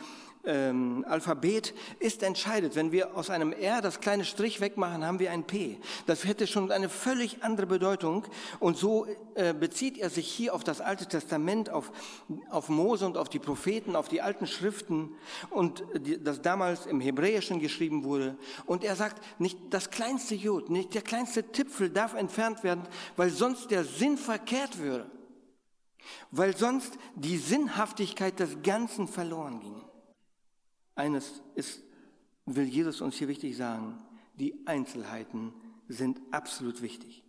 ähm, 0.45 1.05
Alphabet 1.09 1.75
ist 1.99 2.23
entscheidend. 2.23 2.75
Wenn 2.75 2.93
wir 2.93 3.17
aus 3.17 3.31
einem 3.31 3.53
R 3.53 3.81
das 3.81 4.01
kleine 4.01 4.25
Strich 4.25 4.61
wegmachen, 4.61 5.05
haben 5.05 5.19
wir 5.19 5.31
ein 5.31 5.45
P. 5.45 5.79
Das 6.07 6.25
hätte 6.25 6.47
schon 6.47 6.71
eine 6.71 6.89
völlig 6.89 7.43
andere 7.43 7.67
Bedeutung. 7.67 8.25
Und 8.59 8.77
so 8.77 9.07
äh, 9.35 9.53
bezieht 9.53 9.99
er 9.99 10.11
sich 10.11 10.29
hier 10.29 10.55
auf 10.55 10.65
das 10.65 10.81
Alte 10.81 11.07
Testament, 11.07 11.71
auf, 11.71 11.93
auf 12.51 12.69
Mose 12.69 13.07
und 13.07 13.17
auf 13.17 13.29
die 13.29 13.39
Propheten, 13.39 13.97
auf 13.97 14.09
die 14.09 14.23
alten 14.23 14.47
Schriften 14.47 15.11
und 15.51 15.85
die, 16.01 16.23
das 16.23 16.43
damals 16.43 16.87
im 16.87 17.01
Hebräischen 17.01 17.61
geschrieben 17.61 18.05
wurde. 18.05 18.37
Und 18.67 18.85
er 18.85 18.97
sagt, 18.97 19.23
nicht 19.39 19.59
das 19.71 19.91
kleinste 19.91 20.35
Jod, 20.35 20.71
nicht 20.71 20.95
der 20.95 21.03
kleinste 21.03 21.45
Tipfel 21.45 21.91
darf 21.91 22.15
entfernt 22.15 22.65
werden, 22.65 22.85
weil 23.17 23.31
sonst 23.31 23.71
der 23.71 23.85
Sinn 23.85 24.17
verkehrt 24.17 24.79
würde. 24.79 25.11
Weil 26.31 26.57
sonst 26.57 26.99
die 27.15 27.39
Sinnhaftigkeit 27.39 28.39
des 28.41 28.63
Ganzen 28.63 29.09
verloren 29.09 29.61
ging. 29.61 29.85
Eines 30.95 31.43
ist, 31.55 31.83
will 32.47 32.65
Jesus 32.65 33.01
uns 33.01 33.17
hier 33.17 33.29
wichtig 33.29 33.57
sagen, 33.57 33.99
die 34.35 34.67
Einzelheiten 34.67 35.53
sind 35.89 36.21
absolut 36.31 36.83
wichtig. 36.83 37.25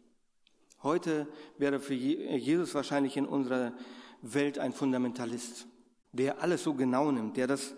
Heute 0.82 1.28
wäre 1.58 1.80
für 1.80 1.94
Jesus 1.94 2.74
wahrscheinlich 2.74 3.18
in 3.18 3.26
unserer 3.26 3.74
Welt 4.22 4.60
ein 4.60 4.74
Fundamentalist, 4.74 5.68
der 6.14 6.42
alles 6.42 6.64
so 6.64 6.74
genau 6.74 7.12
nimmt, 7.12 7.38
der 7.38 7.48
das, 7.48 7.76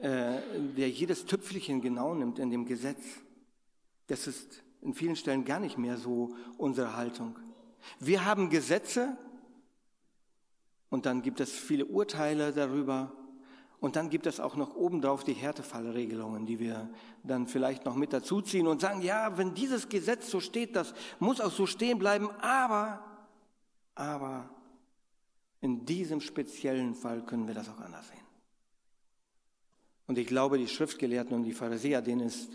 äh, 0.00 0.40
der 0.76 0.90
jedes 0.90 1.24
Tüpfelchen 1.26 1.80
genau 1.80 2.14
nimmt 2.14 2.38
in 2.38 2.50
dem 2.50 2.66
Gesetz. 2.66 3.02
Das 4.06 4.26
ist 4.26 4.62
in 4.82 4.94
vielen 4.94 5.16
Stellen 5.16 5.44
gar 5.44 5.60
nicht 5.60 5.78
mehr 5.78 5.96
so 5.96 6.34
unsere 6.58 6.96
Haltung. 6.96 7.38
Wir 8.00 8.24
haben 8.24 8.50
Gesetze 8.50 9.16
und 10.90 11.06
dann 11.06 11.22
gibt 11.22 11.40
es 11.40 11.52
viele 11.52 11.86
Urteile 11.86 12.52
darüber 12.52 13.12
und 13.80 13.96
dann 13.96 14.08
gibt 14.08 14.26
es 14.26 14.40
auch 14.40 14.56
noch 14.56 14.74
obendrauf 14.74 15.24
die 15.24 15.34
Härtefallregelungen, 15.34 16.46
die 16.46 16.58
wir 16.58 16.88
dann 17.22 17.46
vielleicht 17.46 17.84
noch 17.84 17.94
mit 17.94 18.12
dazuziehen 18.12 18.66
und 18.66 18.80
sagen, 18.80 19.02
ja, 19.02 19.36
wenn 19.36 19.54
dieses 19.54 19.88
Gesetz 19.88 20.30
so 20.30 20.40
steht, 20.40 20.74
das 20.76 20.94
muss 21.18 21.40
auch 21.40 21.52
so 21.52 21.66
stehen 21.66 21.98
bleiben, 21.98 22.30
aber, 22.40 23.04
aber 23.94 24.48
in 25.60 25.84
diesem 25.84 26.20
speziellen 26.20 26.94
Fall 26.94 27.24
können 27.24 27.46
wir 27.46 27.54
das 27.54 27.68
auch 27.68 27.80
anders 27.80 28.08
sehen. 28.08 28.26
Und 30.06 30.18
ich 30.18 30.26
glaube, 30.26 30.58
die 30.58 30.68
Schriftgelehrten 30.68 31.34
und 31.34 31.42
die 31.42 31.52
Pharisäer, 31.52 32.00
denen 32.00 32.26
ist 32.26 32.50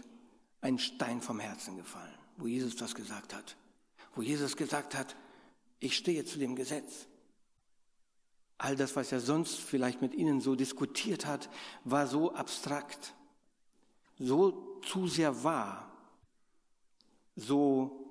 ein 0.62 0.80
Stein 0.80 1.22
vom 1.22 1.40
Herzen 1.40 1.76
gefallen, 1.76 2.14
wo 2.38 2.48
Jesus 2.48 2.76
das 2.76 2.96
gesagt 2.96 3.34
hat. 3.34 3.58
Wo 4.16 4.22
Jesus 4.22 4.56
gesagt 4.56 4.98
hat, 4.98 5.16
ich 5.80 5.96
stehe 5.96 6.24
zu 6.26 6.40
dem 6.40 6.56
Gesetz. 6.56 7.08
All 8.64 8.76
das, 8.76 8.96
was 8.96 9.12
er 9.12 9.20
sonst 9.20 9.60
vielleicht 9.60 10.04
mit 10.04 10.14
ihnen 10.14 10.40
so 10.40 10.54
diskutiert 10.54 11.26
hat, 11.26 11.50
war 11.84 12.06
so 12.06 12.36
abstrakt, 12.36 13.16
so 14.20 14.80
zu 14.84 15.08
sehr 15.08 15.44
wahr, 15.44 15.92
so 17.36 18.06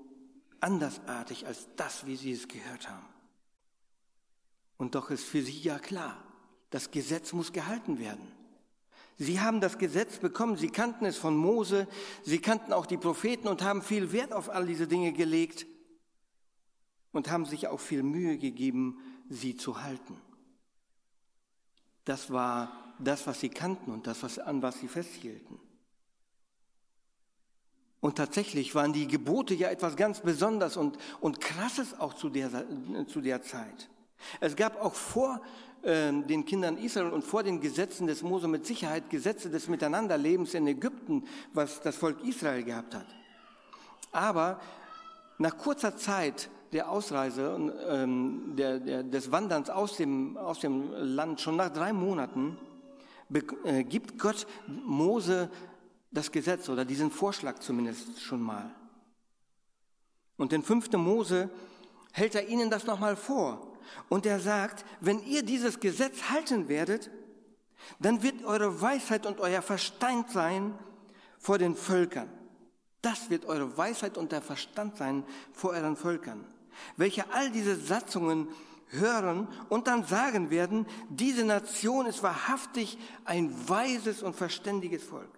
andersartig 0.58 1.46
als 1.46 1.68
das, 1.76 2.04
wie 2.04 2.16
sie 2.16 2.32
es 2.32 2.48
gehört 2.48 2.90
haben. 2.90 3.06
Und 4.76 4.96
doch 4.96 5.10
ist 5.10 5.22
für 5.22 5.40
sie 5.40 5.56
ja 5.60 5.78
klar, 5.78 6.20
das 6.70 6.90
Gesetz 6.90 7.32
muss 7.32 7.52
gehalten 7.52 8.00
werden. 8.00 8.26
Sie 9.18 9.38
haben 9.38 9.60
das 9.60 9.78
Gesetz 9.78 10.18
bekommen, 10.18 10.56
sie 10.56 10.70
kannten 10.70 11.04
es 11.04 11.16
von 11.16 11.36
Mose, 11.36 11.86
sie 12.24 12.40
kannten 12.40 12.72
auch 12.72 12.86
die 12.86 12.98
Propheten 12.98 13.46
und 13.46 13.62
haben 13.62 13.82
viel 13.82 14.10
Wert 14.10 14.32
auf 14.32 14.50
all 14.50 14.66
diese 14.66 14.88
Dinge 14.88 15.12
gelegt 15.12 15.68
und 17.12 17.30
haben 17.30 17.44
sich 17.44 17.68
auch 17.68 17.78
viel 17.78 18.02
Mühe 18.02 18.36
gegeben, 18.36 18.98
sie 19.28 19.54
zu 19.54 19.80
halten. 19.80 20.20
Das 22.04 22.32
war 22.32 22.94
das, 22.98 23.26
was 23.26 23.40
sie 23.40 23.48
kannten 23.48 23.90
und 23.90 24.06
das, 24.06 24.22
was, 24.22 24.38
an 24.38 24.62
was 24.62 24.78
sie 24.80 24.88
festhielten. 24.88 25.58
Und 28.00 28.16
tatsächlich 28.16 28.74
waren 28.74 28.92
die 28.92 29.06
Gebote 29.06 29.54
ja 29.54 29.68
etwas 29.68 29.94
ganz 29.94 30.20
Besonderes 30.20 30.76
und, 30.76 30.96
und 31.20 31.40
Krasses 31.40 31.98
auch 32.00 32.14
zu 32.14 32.30
der, 32.30 32.50
zu 33.06 33.20
der 33.20 33.42
Zeit. 33.42 33.90
Es 34.40 34.56
gab 34.56 34.82
auch 34.82 34.94
vor 34.94 35.40
äh, 35.82 36.12
den 36.12 36.44
Kindern 36.44 36.78
Israel 36.78 37.10
und 37.10 37.24
vor 37.24 37.42
den 37.42 37.60
Gesetzen 37.60 38.06
des 38.06 38.22
Mose 38.22 38.48
mit 38.48 38.66
Sicherheit 38.66 39.10
Gesetze 39.10 39.50
des 39.50 39.68
Miteinanderlebens 39.68 40.54
in 40.54 40.66
Ägypten, 40.66 41.24
was 41.52 41.80
das 41.82 41.96
Volk 41.96 42.22
Israel 42.24 42.62
gehabt 42.62 42.94
hat. 42.94 43.06
Aber 44.12 44.60
nach 45.38 45.56
kurzer 45.56 45.96
Zeit 45.96 46.50
der 46.72 46.88
Ausreise, 46.88 47.72
ähm, 47.88 48.54
der, 48.56 48.78
der, 48.78 49.02
des 49.02 49.32
Wanderns 49.32 49.70
aus 49.70 49.96
dem, 49.96 50.36
aus 50.36 50.60
dem 50.60 50.92
Land, 50.92 51.40
schon 51.40 51.56
nach 51.56 51.70
drei 51.70 51.92
Monaten, 51.92 52.58
äh, 53.64 53.84
gibt 53.84 54.18
Gott 54.18 54.46
Mose 54.66 55.50
das 56.10 56.30
Gesetz 56.30 56.68
oder 56.68 56.84
diesen 56.84 57.10
Vorschlag 57.10 57.58
zumindest 57.58 58.20
schon 58.20 58.40
mal. 58.40 58.70
Und 60.36 60.52
in 60.52 60.62
5. 60.62 60.92
Mose 60.92 61.50
hält 62.12 62.34
er 62.34 62.48
ihnen 62.48 62.70
das 62.70 62.86
nochmal 62.86 63.16
vor. 63.16 63.76
Und 64.08 64.26
er 64.26 64.40
sagt, 64.40 64.84
wenn 65.00 65.22
ihr 65.24 65.42
dieses 65.42 65.80
Gesetz 65.80 66.30
halten 66.30 66.68
werdet, 66.68 67.10
dann 67.98 68.22
wird 68.22 68.44
eure 68.44 68.80
Weisheit 68.80 69.26
und 69.26 69.40
euer 69.40 69.62
Verstand 69.62 70.30
sein 70.30 70.78
vor 71.38 71.58
den 71.58 71.74
Völkern. 71.74 72.28
Das 73.02 73.30
wird 73.30 73.46
eure 73.46 73.76
Weisheit 73.76 74.18
und 74.18 74.32
der 74.32 74.42
Verstand 74.42 74.96
sein 74.96 75.24
vor 75.52 75.70
euren 75.70 75.96
Völkern 75.96 76.44
welche 76.96 77.32
all 77.32 77.50
diese 77.50 77.76
Satzungen 77.76 78.48
hören 78.88 79.48
und 79.68 79.86
dann 79.86 80.04
sagen 80.04 80.50
werden, 80.50 80.86
diese 81.08 81.44
Nation 81.44 82.06
ist 82.06 82.22
wahrhaftig 82.22 82.98
ein 83.24 83.68
weises 83.68 84.22
und 84.22 84.34
verständiges 84.34 85.02
Volk. 85.02 85.30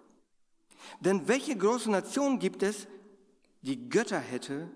Denn 1.00 1.28
welche 1.28 1.56
große 1.56 1.90
Nation 1.90 2.38
gibt 2.38 2.62
es, 2.62 2.86
die 3.62 3.88
Götter 3.88 4.18
hätte 4.18 4.68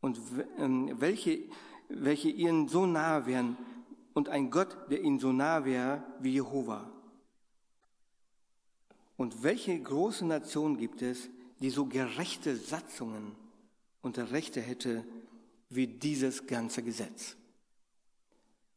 und 0.00 0.20
ähm, 0.58 0.94
welche, 0.98 1.40
welche 1.88 2.28
ihnen 2.28 2.68
so 2.68 2.86
nahe 2.86 3.26
wären 3.26 3.56
und 4.14 4.28
ein 4.28 4.50
Gott, 4.50 4.76
der 4.90 5.02
ihnen 5.02 5.18
so 5.18 5.32
nahe 5.32 5.64
wäre 5.64 6.02
wie 6.20 6.32
Jehova? 6.32 6.90
Und 9.16 9.42
welche 9.42 9.78
große 9.78 10.26
Nation 10.26 10.76
gibt 10.76 11.02
es, 11.02 11.28
die 11.60 11.70
so 11.70 11.86
gerechte 11.86 12.56
Satzungen 12.56 13.34
und 14.02 14.18
Rechte 14.18 14.60
hätte 14.60 15.04
wie 15.68 15.86
dieses 15.86 16.46
ganze 16.46 16.82
Gesetz. 16.82 17.36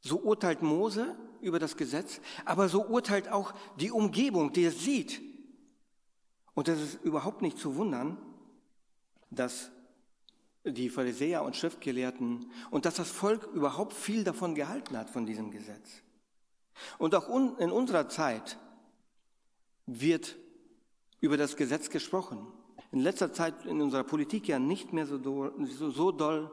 So 0.02 0.20
urteilt 0.20 0.62
Mose 0.62 1.16
über 1.42 1.60
das 1.60 1.78
Gesetz, 1.78 2.22
aber 2.46 2.70
so 2.70 2.86
urteilt 2.86 3.30
auch 3.30 3.54
die 3.80 3.92
Umgebung, 3.92 4.54
die 4.54 4.66
es 4.66 4.84
sieht. 4.84 5.22
Und 6.54 6.68
es 6.68 6.82
ist 6.82 7.04
überhaupt 7.04 7.42
nicht 7.42 7.58
zu 7.58 7.76
wundern, 7.76 8.18
dass 9.30 9.72
die 10.66 10.90
Pharisäer 10.90 11.44
und 11.44 11.56
Schriftgelehrten 11.56 12.52
und 12.72 12.86
dass 12.86 12.96
das 12.96 13.10
Volk 13.10 13.48
überhaupt 13.54 13.94
viel 13.94 14.24
davon 14.24 14.56
gehalten 14.56 14.98
hat, 14.98 15.10
von 15.10 15.26
diesem 15.26 15.52
Gesetz. 15.52 16.02
Und 16.98 17.16
auch 17.16 17.30
in 17.30 17.72
unserer 17.72 18.10
Zeit 18.10 18.58
wird 19.86 20.38
über 21.20 21.38
das 21.38 21.56
Gesetz 21.56 21.90
gesprochen. 21.90 22.48
In 22.92 23.00
letzter 23.00 23.34
Zeit 23.34 23.66
in 23.66 23.82
unserer 23.82 24.04
Politik 24.04 24.48
ja 24.48 24.60
nicht 24.60 24.94
mehr 24.94 25.06
so, 25.06 25.20
so, 25.66 25.92
so 25.92 26.12
doll, 26.12 26.52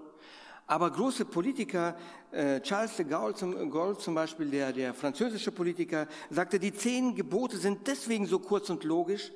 aber 0.67 0.91
große 0.91 1.25
Politiker, 1.25 1.97
äh, 2.33 2.61
Charles 2.61 2.97
de 2.97 3.07
Gaulle 3.07 3.35
zum, 3.35 3.71
Gaulle 3.71 3.97
zum 3.99 4.15
Beispiel, 4.15 4.51
der, 4.51 4.73
der 4.73 4.95
französische 4.95 5.53
Politiker, 5.53 6.09
sagte, 6.29 6.59
die 6.59 6.73
zehn 6.73 7.15
Gebote 7.15 7.57
sind 7.57 7.87
deswegen 7.87 8.27
so 8.27 8.41
kurz 8.41 8.69
und 8.69 8.83
logisch, 8.83 9.31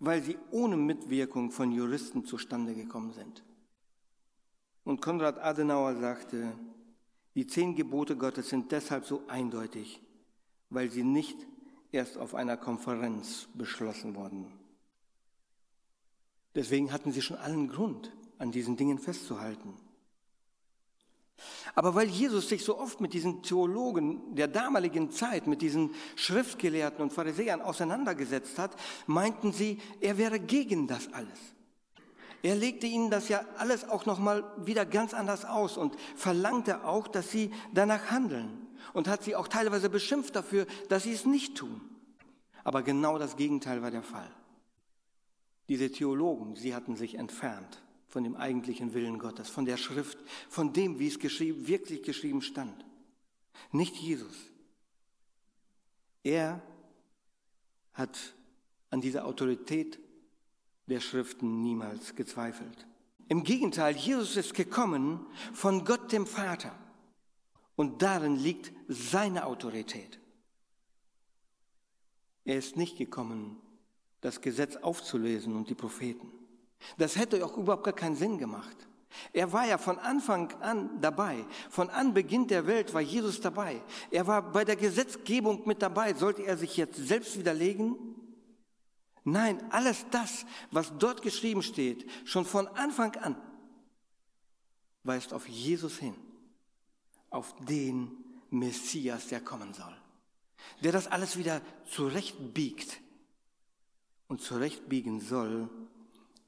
weil 0.00 0.22
sie 0.22 0.38
ohne 0.50 0.76
Mitwirkung 0.76 1.52
von 1.52 1.70
Juristen 1.70 2.24
zustande 2.24 2.74
gekommen 2.74 3.12
sind. 3.12 3.44
Und 4.82 5.00
Konrad 5.00 5.38
Adenauer 5.38 5.94
sagte, 5.96 6.52
die 7.36 7.46
zehn 7.46 7.76
Gebote 7.76 8.16
Gottes 8.16 8.48
sind 8.48 8.72
deshalb 8.72 9.04
so 9.04 9.22
eindeutig, 9.28 10.00
weil 10.68 10.90
sie 10.90 11.04
nicht 11.04 11.36
erst 11.92 12.18
auf 12.18 12.34
einer 12.34 12.56
Konferenz 12.56 13.46
beschlossen 13.54 14.16
wurden. 14.16 14.46
Deswegen 16.56 16.92
hatten 16.92 17.12
sie 17.12 17.22
schon 17.22 17.36
allen 17.36 17.68
Grund, 17.68 18.12
an 18.38 18.50
diesen 18.50 18.76
Dingen 18.76 18.98
festzuhalten. 18.98 19.74
Aber 21.74 21.94
weil 21.94 22.08
Jesus 22.08 22.48
sich 22.48 22.64
so 22.64 22.78
oft 22.78 23.00
mit 23.00 23.12
diesen 23.12 23.42
Theologen 23.42 24.34
der 24.34 24.48
damaligen 24.48 25.10
Zeit, 25.10 25.46
mit 25.46 25.62
diesen 25.62 25.94
Schriftgelehrten 26.16 27.02
und 27.02 27.12
Pharisäern 27.12 27.62
auseinandergesetzt 27.62 28.58
hat, 28.58 28.76
meinten 29.06 29.52
sie, 29.52 29.78
er 30.00 30.18
wäre 30.18 30.40
gegen 30.40 30.86
das 30.86 31.12
alles. 31.12 31.38
Er 32.42 32.54
legte 32.54 32.86
ihnen 32.86 33.10
das 33.10 33.28
ja 33.28 33.44
alles 33.58 33.88
auch 33.88 34.06
noch 34.06 34.18
mal 34.18 34.44
wieder 34.64 34.86
ganz 34.86 35.12
anders 35.12 35.44
aus 35.44 35.76
und 35.76 35.96
verlangte 36.16 36.84
auch, 36.84 37.06
dass 37.06 37.30
sie 37.30 37.50
danach 37.72 38.10
handeln 38.10 38.66
und 38.94 39.08
hat 39.08 39.22
sie 39.22 39.36
auch 39.36 39.48
teilweise 39.48 39.90
beschimpft 39.90 40.36
dafür, 40.36 40.66
dass 40.88 41.02
sie 41.02 41.12
es 41.12 41.26
nicht 41.26 41.56
tun. 41.56 41.80
Aber 42.64 42.82
genau 42.82 43.18
das 43.18 43.36
Gegenteil 43.36 43.82
war 43.82 43.90
der 43.90 44.02
Fall. 44.02 44.30
Diese 45.68 45.90
Theologen, 45.90 46.56
sie 46.56 46.74
hatten 46.74 46.96
sich 46.96 47.14
entfernt 47.16 47.82
von 48.10 48.24
dem 48.24 48.36
eigentlichen 48.36 48.92
Willen 48.92 49.18
Gottes, 49.18 49.48
von 49.48 49.64
der 49.64 49.76
Schrift, 49.76 50.18
von 50.48 50.72
dem, 50.72 50.98
wie 50.98 51.06
es 51.06 51.18
geschrieben, 51.18 51.66
wirklich 51.66 52.02
geschrieben 52.02 52.42
stand. 52.42 52.84
Nicht 53.70 53.96
Jesus. 53.96 54.36
Er 56.22 56.60
hat 57.94 58.18
an 58.90 59.00
dieser 59.00 59.24
Autorität 59.24 59.98
der 60.86 61.00
Schriften 61.00 61.62
niemals 61.62 62.16
gezweifelt. 62.16 62.86
Im 63.28 63.44
Gegenteil, 63.44 63.96
Jesus 63.96 64.36
ist 64.36 64.54
gekommen 64.54 65.24
von 65.54 65.84
Gott 65.84 66.10
dem 66.10 66.26
Vater. 66.26 66.76
Und 67.76 68.02
darin 68.02 68.34
liegt 68.34 68.72
seine 68.88 69.46
Autorität. 69.46 70.18
Er 72.44 72.58
ist 72.58 72.76
nicht 72.76 72.98
gekommen, 72.98 73.56
das 74.20 74.40
Gesetz 74.40 74.76
aufzulesen 74.76 75.54
und 75.54 75.70
die 75.70 75.76
Propheten. 75.76 76.39
Das 76.98 77.16
hätte 77.16 77.44
auch 77.44 77.56
überhaupt 77.56 77.84
gar 77.84 77.94
keinen 77.94 78.16
Sinn 78.16 78.38
gemacht. 78.38 78.76
Er 79.32 79.52
war 79.52 79.66
ja 79.66 79.76
von 79.76 79.98
Anfang 79.98 80.52
an 80.60 81.00
dabei. 81.00 81.44
Von 81.68 81.90
Anbeginn 81.90 82.46
der 82.46 82.66
Welt 82.66 82.94
war 82.94 83.00
Jesus 83.00 83.40
dabei. 83.40 83.82
Er 84.10 84.26
war 84.26 84.52
bei 84.52 84.64
der 84.64 84.76
Gesetzgebung 84.76 85.66
mit 85.66 85.82
dabei. 85.82 86.14
Sollte 86.14 86.42
er 86.42 86.56
sich 86.56 86.76
jetzt 86.76 86.96
selbst 86.96 87.38
widerlegen? 87.38 87.96
Nein, 89.24 89.62
alles 89.70 90.06
das, 90.10 90.46
was 90.70 90.92
dort 90.98 91.22
geschrieben 91.22 91.62
steht, 91.62 92.08
schon 92.24 92.44
von 92.44 92.66
Anfang 92.68 93.16
an, 93.16 93.36
weist 95.04 95.32
auf 95.34 95.46
Jesus 95.48 95.98
hin, 95.98 96.14
auf 97.28 97.54
den 97.66 98.10
Messias, 98.48 99.28
der 99.28 99.40
kommen 99.40 99.74
soll, 99.74 99.94
der 100.82 100.92
das 100.92 101.06
alles 101.06 101.36
wieder 101.36 101.60
zurechtbiegt 101.84 103.00
und 104.28 104.40
zurechtbiegen 104.40 105.20
soll, 105.20 105.68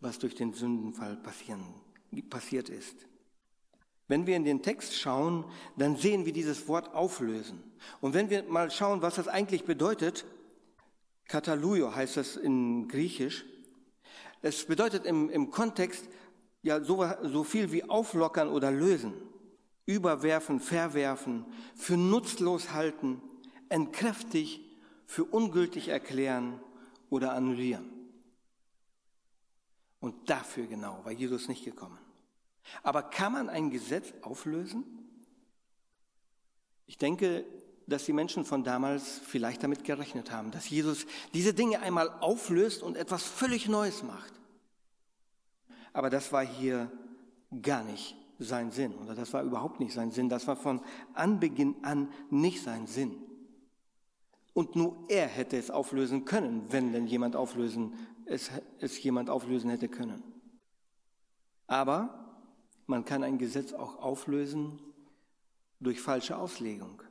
was 0.02 0.18
durch 0.18 0.34
den 0.34 0.52
Sündenfall 0.52 1.16
passiert 1.16 2.68
ist. 2.68 3.06
Wenn 4.08 4.26
wir 4.26 4.36
in 4.36 4.44
den 4.44 4.62
Text 4.62 4.98
schauen, 4.98 5.44
dann 5.76 5.96
sehen 5.96 6.26
wir 6.26 6.32
dieses 6.32 6.68
Wort 6.68 6.92
auflösen. 6.92 7.62
Und 8.00 8.12
wenn 8.12 8.28
wir 8.28 8.42
mal 8.42 8.70
schauen, 8.70 9.00
was 9.00 9.14
das 9.14 9.28
eigentlich 9.28 9.64
bedeutet, 9.64 10.26
Kataluio 11.28 11.94
heißt 11.94 12.16
das 12.16 12.36
in 12.36 12.88
Griechisch. 12.88 13.46
Es 14.42 14.66
bedeutet 14.66 15.06
im, 15.06 15.30
im 15.30 15.50
Kontext 15.50 16.08
ja 16.62 16.82
so, 16.82 17.06
so 17.22 17.44
viel 17.44 17.70
wie 17.72 17.84
auflockern 17.84 18.48
oder 18.48 18.70
lösen, 18.72 19.14
überwerfen, 19.86 20.58
verwerfen, 20.58 21.46
für 21.76 21.96
nutzlos 21.96 22.72
halten, 22.72 23.22
entkräftig, 23.68 24.60
für 25.06 25.24
ungültig 25.24 25.88
erklären 25.88 26.60
oder 27.08 27.32
annullieren. 27.32 28.01
Und 30.02 30.28
dafür 30.28 30.66
genau 30.66 30.98
war 31.04 31.12
Jesus 31.12 31.46
nicht 31.46 31.64
gekommen. 31.64 31.96
Aber 32.82 33.04
kann 33.04 33.32
man 33.32 33.48
ein 33.48 33.70
Gesetz 33.70 34.12
auflösen? 34.22 34.84
Ich 36.86 36.98
denke, 36.98 37.44
dass 37.86 38.04
die 38.04 38.12
Menschen 38.12 38.44
von 38.44 38.64
damals 38.64 39.20
vielleicht 39.20 39.62
damit 39.62 39.84
gerechnet 39.84 40.32
haben, 40.32 40.50
dass 40.50 40.68
Jesus 40.68 41.06
diese 41.34 41.54
Dinge 41.54 41.80
einmal 41.80 42.10
auflöst 42.20 42.82
und 42.82 42.96
etwas 42.96 43.22
völlig 43.22 43.68
Neues 43.68 44.02
macht. 44.02 44.32
Aber 45.92 46.10
das 46.10 46.32
war 46.32 46.44
hier 46.44 46.90
gar 47.62 47.84
nicht 47.84 48.16
sein 48.40 48.72
Sinn 48.72 48.94
oder 48.96 49.14
das 49.14 49.32
war 49.32 49.44
überhaupt 49.44 49.78
nicht 49.78 49.92
sein 49.92 50.10
Sinn. 50.10 50.28
Das 50.28 50.48
war 50.48 50.56
von 50.56 50.80
Anbeginn 51.14 51.76
an 51.82 52.10
nicht 52.28 52.60
sein 52.64 52.88
Sinn. 52.88 53.14
Und 54.52 54.74
nur 54.74 54.96
er 55.08 55.28
hätte 55.28 55.56
es 55.56 55.70
auflösen 55.70 56.24
können, 56.24 56.66
wenn 56.70 56.92
denn 56.92 57.06
jemand 57.06 57.36
auflösen, 57.36 57.94
es, 58.32 58.50
es 58.80 59.02
jemand 59.02 59.30
auflösen 59.30 59.70
hätte 59.70 59.88
können. 59.88 60.22
Aber 61.66 62.36
man 62.86 63.04
kann 63.04 63.22
ein 63.22 63.38
Gesetz 63.38 63.72
auch 63.72 63.98
auflösen 63.98 64.80
durch 65.80 66.00
falsche 66.00 66.36
Auslegung. 66.36 67.02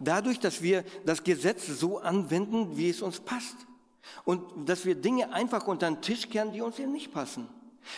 Dadurch, 0.00 0.40
dass 0.40 0.62
wir 0.62 0.84
das 1.04 1.22
Gesetz 1.22 1.66
so 1.66 1.98
anwenden, 1.98 2.76
wie 2.76 2.90
es 2.90 3.02
uns 3.02 3.20
passt. 3.20 3.56
Und 4.24 4.68
dass 4.68 4.84
wir 4.84 4.94
Dinge 4.94 5.32
einfach 5.32 5.66
unter 5.66 5.90
den 5.90 6.02
Tisch 6.02 6.28
kehren, 6.28 6.52
die 6.52 6.60
uns 6.60 6.78
eben 6.78 6.92
nicht 6.92 7.12
passen. 7.12 7.48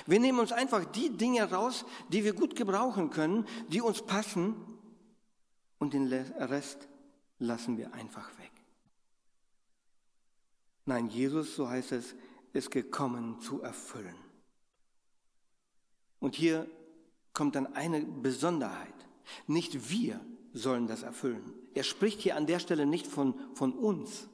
Wir 0.06 0.20
nehmen 0.20 0.38
uns 0.38 0.52
einfach 0.52 0.84
die 0.84 1.10
Dinge 1.10 1.50
raus, 1.50 1.84
die 2.08 2.24
wir 2.24 2.34
gut 2.34 2.56
gebrauchen 2.56 3.10
können, 3.10 3.46
die 3.68 3.80
uns 3.80 4.02
passen, 4.02 4.54
und 5.78 5.92
den 5.92 6.06
Rest 6.06 6.88
lassen 7.38 7.76
wir 7.76 7.92
einfach. 7.92 8.30
Nein, 10.86 11.08
Jesus, 11.08 11.56
so 11.56 11.68
heißt 11.68 11.92
es, 11.92 12.14
ist 12.52 12.70
gekommen 12.70 13.40
zu 13.40 13.60
erfüllen. 13.60 14.14
Und 16.20 16.34
hier 16.34 16.66
kommt 17.34 17.56
dann 17.56 17.74
eine 17.74 18.00
Besonderheit. 18.00 18.94
Nicht 19.46 19.90
wir 19.90 20.20
sollen 20.54 20.86
das 20.86 21.02
erfüllen. 21.02 21.52
Er 21.74 21.82
spricht 21.82 22.20
hier 22.20 22.36
an 22.36 22.46
der 22.46 22.60
Stelle 22.60 22.86
nicht 22.86 23.06
von, 23.06 23.34
von 23.54 23.72
uns. 23.72 24.28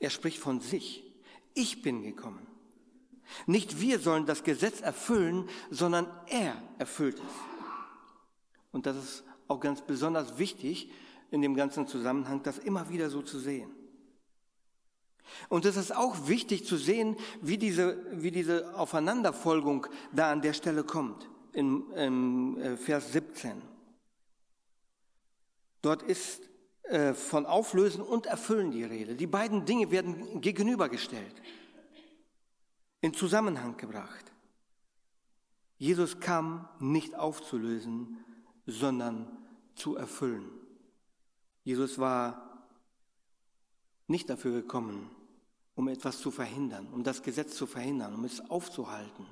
Er 0.00 0.10
spricht 0.10 0.38
von 0.38 0.60
sich. 0.60 1.04
Ich 1.52 1.82
bin 1.82 2.02
gekommen. 2.02 2.46
Nicht 3.46 3.80
wir 3.80 3.98
sollen 3.98 4.24
das 4.24 4.44
Gesetz 4.44 4.80
erfüllen, 4.80 5.48
sondern 5.70 6.06
er 6.28 6.62
erfüllt 6.78 7.16
es. 7.18 7.34
Und 8.72 8.86
das 8.86 8.96
ist 8.96 9.24
auch 9.48 9.60
ganz 9.60 9.82
besonders 9.82 10.38
wichtig 10.38 10.90
in 11.30 11.42
dem 11.42 11.54
ganzen 11.54 11.86
Zusammenhang, 11.86 12.42
das 12.42 12.58
immer 12.58 12.88
wieder 12.88 13.10
so 13.10 13.20
zu 13.20 13.38
sehen. 13.38 13.70
Und 15.48 15.64
es 15.64 15.76
ist 15.76 15.94
auch 15.94 16.28
wichtig 16.28 16.66
zu 16.66 16.76
sehen, 16.76 17.16
wie 17.40 17.58
diese, 17.58 18.04
wie 18.12 18.30
diese 18.30 18.74
Aufeinanderfolgung 18.76 19.86
da 20.12 20.30
an 20.30 20.42
der 20.42 20.52
Stelle 20.52 20.84
kommt, 20.84 21.28
in, 21.52 21.90
in 21.92 22.60
äh, 22.60 22.76
Vers 22.76 23.12
17. 23.12 23.62
Dort 25.82 26.02
ist 26.02 26.42
äh, 26.84 27.14
von 27.14 27.46
Auflösen 27.46 28.02
und 28.02 28.26
Erfüllen 28.26 28.70
die 28.70 28.84
Rede. 28.84 29.14
Die 29.14 29.26
beiden 29.26 29.64
Dinge 29.64 29.90
werden 29.90 30.40
gegenübergestellt, 30.40 31.42
in 33.00 33.14
Zusammenhang 33.14 33.76
gebracht. 33.76 34.32
Jesus 35.78 36.20
kam 36.20 36.68
nicht 36.80 37.14
aufzulösen, 37.14 38.24
sondern 38.66 39.28
zu 39.74 39.96
erfüllen. 39.96 40.50
Jesus 41.64 41.98
war 41.98 42.55
nicht 44.06 44.30
dafür 44.30 44.52
gekommen, 44.52 45.10
um 45.74 45.88
etwas 45.88 46.18
zu 46.18 46.30
verhindern, 46.30 46.88
um 46.92 47.04
das 47.04 47.22
Gesetz 47.22 47.54
zu 47.56 47.66
verhindern, 47.66 48.14
um 48.14 48.24
es 48.24 48.50
aufzuhalten 48.50 49.26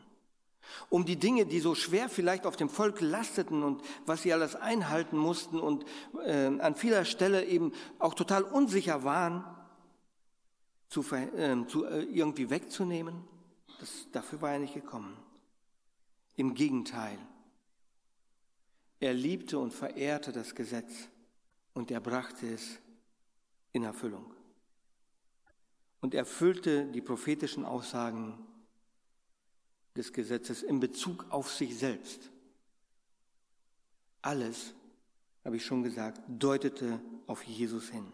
um 0.89 1.05
die 1.05 1.17
Dinge, 1.17 1.47
die 1.47 1.61
so 1.61 1.75
schwer 1.75 2.09
vielleicht 2.09 2.47
auf 2.47 2.57
dem 2.57 2.69
Volk 2.69 3.01
lasteten 3.01 3.63
und 3.63 3.83
was 4.07 4.23
sie 4.23 4.33
alles 4.33 4.57
einhalten 4.57 5.17
mussten 5.17 5.59
und 5.61 5.85
äh, 6.25 6.47
an 6.47 6.75
vieler 6.75 7.05
Stelle 7.05 7.45
eben 7.45 7.73
auch 7.99 8.15
total 8.15 8.43
unsicher 8.43 9.05
waren, 9.05 9.45
zu, 10.89 11.03
äh, 11.13 11.67
zu 11.67 11.85
äh, 11.85 12.03
irgendwie 12.03 12.51
wegzunehmen. 12.51 13.25
Das, 13.81 14.09
dafür 14.13 14.43
war 14.43 14.53
er 14.53 14.59
nicht 14.61 14.75
gekommen. 14.75 15.17
Im 16.37 16.55
Gegenteil. 16.55 17.19
Er 19.01 19.13
liebte 19.13 19.59
und 19.59 19.73
verehrte 19.73 20.33
das 20.33 20.55
Gesetz 20.55 21.09
und 21.75 21.91
er 21.91 22.01
brachte 22.01 22.47
es 22.47 22.79
in 23.73 23.83
Erfüllung. 23.83 24.34
Und 26.05 26.13
erfüllte 26.13 26.85
die 26.93 27.01
prophetischen 27.01 27.65
Aussagen 27.65 28.39
des 29.97 30.13
Gesetzes 30.13 30.63
in 30.63 30.79
Bezug 30.79 31.25
auf 31.31 31.51
sich 31.51 31.79
selbst. 31.79 32.31
Alles, 34.21 34.75
habe 35.47 35.57
ich 35.57 35.65
schon 35.65 35.83
gesagt, 35.83 36.21
deutete 36.29 37.01
auf 37.27 37.43
Jesus 37.45 37.89
hin. 37.89 38.07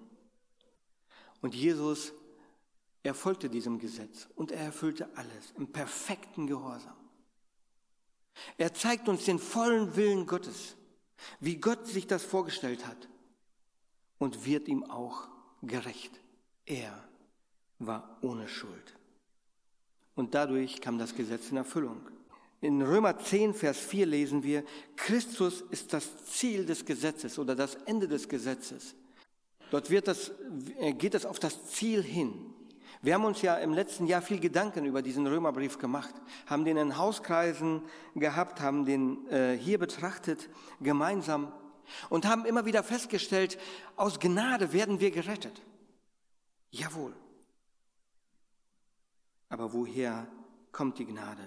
Und 1.41 1.57
Jesus 1.57 2.13
er 3.03 3.15
folgte 3.15 3.49
diesem 3.49 3.79
Gesetz 3.79 4.29
und 4.37 4.53
er 4.53 4.61
erfüllte 4.61 5.09
alles 5.17 5.53
im 5.57 5.73
perfekten 5.73 6.47
Gehorsam. 6.47 6.97
Er 8.59 8.75
zeigt 8.75 9.09
uns 9.09 9.25
den 9.25 9.39
vollen 9.39 9.97
Willen 9.97 10.27
Gottes, 10.27 10.77
wie 11.41 11.57
Gott 11.57 11.87
sich 11.87 12.07
das 12.07 12.23
vorgestellt 12.23 12.87
hat 12.87 13.09
und 14.19 14.45
wird 14.45 14.69
ihm 14.69 14.85
auch 14.85 15.29
gerecht. 15.63 16.21
Er 16.67 17.10
war 17.81 18.19
ohne 18.23 18.49
Schuld. 18.49 18.95
Und 20.15 20.35
dadurch 20.35 20.81
kam 20.81 20.99
das 20.99 21.15
Gesetz 21.15 21.51
in 21.51 21.57
Erfüllung. 21.57 22.01
In 22.61 22.83
Römer 22.83 23.19
10, 23.19 23.55
Vers 23.55 23.79
4 23.79 24.07
lesen 24.07 24.43
wir, 24.43 24.65
Christus 24.95 25.63
ist 25.71 25.93
das 25.93 26.25
Ziel 26.27 26.67
des 26.67 26.85
Gesetzes 26.85 27.39
oder 27.39 27.55
das 27.55 27.75
Ende 27.87 28.07
des 28.07 28.29
Gesetzes. 28.29 28.95
Dort 29.71 29.89
wird 29.89 30.09
das, 30.09 30.33
äh, 30.79 30.93
geht 30.93 31.15
es 31.15 31.25
auf 31.25 31.39
das 31.39 31.67
Ziel 31.71 32.03
hin. 32.03 32.53
Wir 33.03 33.15
haben 33.15 33.25
uns 33.25 33.41
ja 33.41 33.57
im 33.57 33.73
letzten 33.73 34.07
Jahr 34.07 34.21
viel 34.21 34.41
Gedanken 34.41 34.85
über 34.85 35.01
diesen 35.01 35.27
Römerbrief 35.27 35.79
gemacht, 35.79 36.15
haben 36.45 36.67
den 36.67 36.77
in 36.77 36.99
Hauskreisen 36.99 37.83
gehabt, 38.15 38.61
haben 38.61 38.85
den 38.85 39.27
äh, 39.29 39.57
hier 39.57 39.79
betrachtet, 39.79 40.51
gemeinsam 40.81 41.51
und 42.11 42.27
haben 42.27 42.45
immer 42.45 42.67
wieder 42.67 42.83
festgestellt, 42.83 43.59
aus 43.97 44.21
Gnade 44.21 44.75
werden 44.75 45.01
wir 45.01 45.11
gerettet. 45.11 45.63
Jawohl. 46.71 47.15
Aber 49.51 49.75
woher 49.75 50.27
kommt 50.73 50.99
die 50.99 51.05
Gnade? 51.05 51.47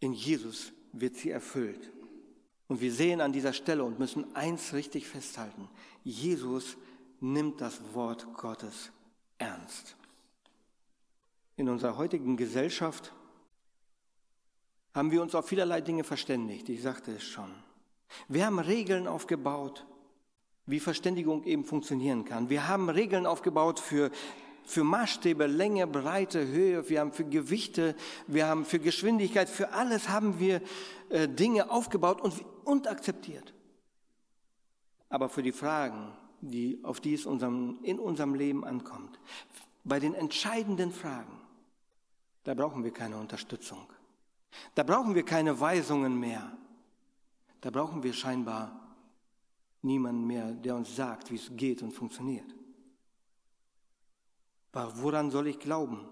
In 0.00 0.12
Jesus 0.12 0.72
wird 0.92 1.16
sie 1.16 1.30
erfüllt. 1.30 1.90
Und 2.68 2.80
wir 2.80 2.92
sehen 2.92 3.20
an 3.20 3.32
dieser 3.32 3.52
Stelle 3.52 3.84
und 3.84 3.98
müssen 3.98 4.34
eins 4.36 4.74
richtig 4.74 5.06
festhalten. 5.08 5.68
Jesus 6.02 6.76
nimmt 7.20 7.60
das 7.60 7.80
Wort 7.94 8.26
Gottes 8.34 8.90
ernst. 9.38 9.96
In 11.56 11.68
unserer 11.68 11.96
heutigen 11.96 12.36
Gesellschaft 12.36 13.14
haben 14.92 15.10
wir 15.10 15.22
uns 15.22 15.34
auf 15.34 15.46
vielerlei 15.46 15.80
Dinge 15.80 16.04
verständigt. 16.04 16.68
Ich 16.68 16.82
sagte 16.82 17.12
es 17.12 17.22
schon. 17.22 17.50
Wir 18.28 18.46
haben 18.46 18.58
Regeln 18.58 19.06
aufgebaut, 19.06 19.86
wie 20.66 20.80
Verständigung 20.80 21.44
eben 21.44 21.64
funktionieren 21.64 22.24
kann. 22.24 22.50
Wir 22.50 22.68
haben 22.68 22.88
Regeln 22.88 23.26
aufgebaut 23.26 23.78
für, 23.78 24.10
für 24.66 24.82
Maßstäbe, 24.84 25.46
Länge, 25.46 25.86
Breite, 25.86 26.46
Höhe. 26.46 26.88
Wir 26.88 27.00
haben 27.00 27.12
für 27.12 27.24
Gewichte, 27.24 27.94
wir 28.26 28.48
haben 28.48 28.64
für 28.64 28.80
Geschwindigkeit, 28.80 29.48
für 29.48 29.72
alles 29.72 30.08
haben 30.08 30.40
wir 30.40 30.60
äh, 31.08 31.28
Dinge 31.28 31.70
aufgebaut 31.70 32.20
und, 32.20 32.34
und 32.64 32.88
akzeptiert. 32.88 33.54
Aber 35.08 35.28
für 35.28 35.42
die 35.42 35.52
Fragen, 35.52 36.12
die, 36.40 36.80
auf 36.82 37.00
die 37.00 37.14
es 37.14 37.26
unserem, 37.26 37.78
in 37.82 38.00
unserem 38.00 38.34
Leben 38.34 38.64
ankommt, 38.64 39.20
bei 39.84 40.00
den 40.00 40.14
entscheidenden 40.14 40.90
Fragen, 40.90 41.40
da 42.42 42.54
brauchen 42.54 42.82
wir 42.82 42.92
keine 42.92 43.16
Unterstützung. 43.18 43.86
Da 44.74 44.82
brauchen 44.82 45.14
wir 45.14 45.24
keine 45.24 45.58
Weisungen 45.60 46.18
mehr. 46.18 46.56
Da 47.60 47.70
brauchen 47.70 48.02
wir 48.02 48.12
scheinbar 48.12 48.80
niemanden 49.82 50.26
mehr, 50.26 50.50
der 50.52 50.74
uns 50.74 50.96
sagt, 50.96 51.30
wie 51.30 51.36
es 51.36 51.50
geht 51.56 51.82
und 51.82 51.92
funktioniert. 51.92 52.55
Aber 54.76 54.92
woran 55.02 55.30
soll 55.30 55.46
ich 55.46 55.58
glauben? 55.58 56.06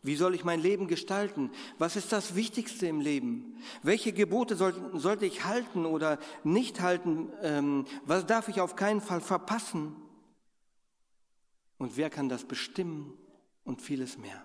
Wie 0.00 0.14
soll 0.14 0.34
ich 0.36 0.44
mein 0.44 0.60
Leben 0.60 0.86
gestalten? 0.86 1.50
Was 1.76 1.96
ist 1.96 2.12
das 2.12 2.36
Wichtigste 2.36 2.86
im 2.86 3.00
Leben? 3.00 3.56
Welche 3.82 4.12
Gebote 4.12 4.54
soll, 4.54 4.96
sollte 4.96 5.26
ich 5.26 5.44
halten 5.44 5.84
oder 5.84 6.20
nicht 6.44 6.80
halten? 6.80 7.32
Ähm, 7.42 7.84
was 8.04 8.26
darf 8.26 8.48
ich 8.48 8.60
auf 8.60 8.76
keinen 8.76 9.00
Fall 9.00 9.20
verpassen? 9.20 9.96
Und 11.78 11.96
wer 11.96 12.10
kann 12.10 12.28
das 12.28 12.44
bestimmen? 12.44 13.12
Und 13.64 13.82
vieles 13.82 14.18
mehr. 14.18 14.44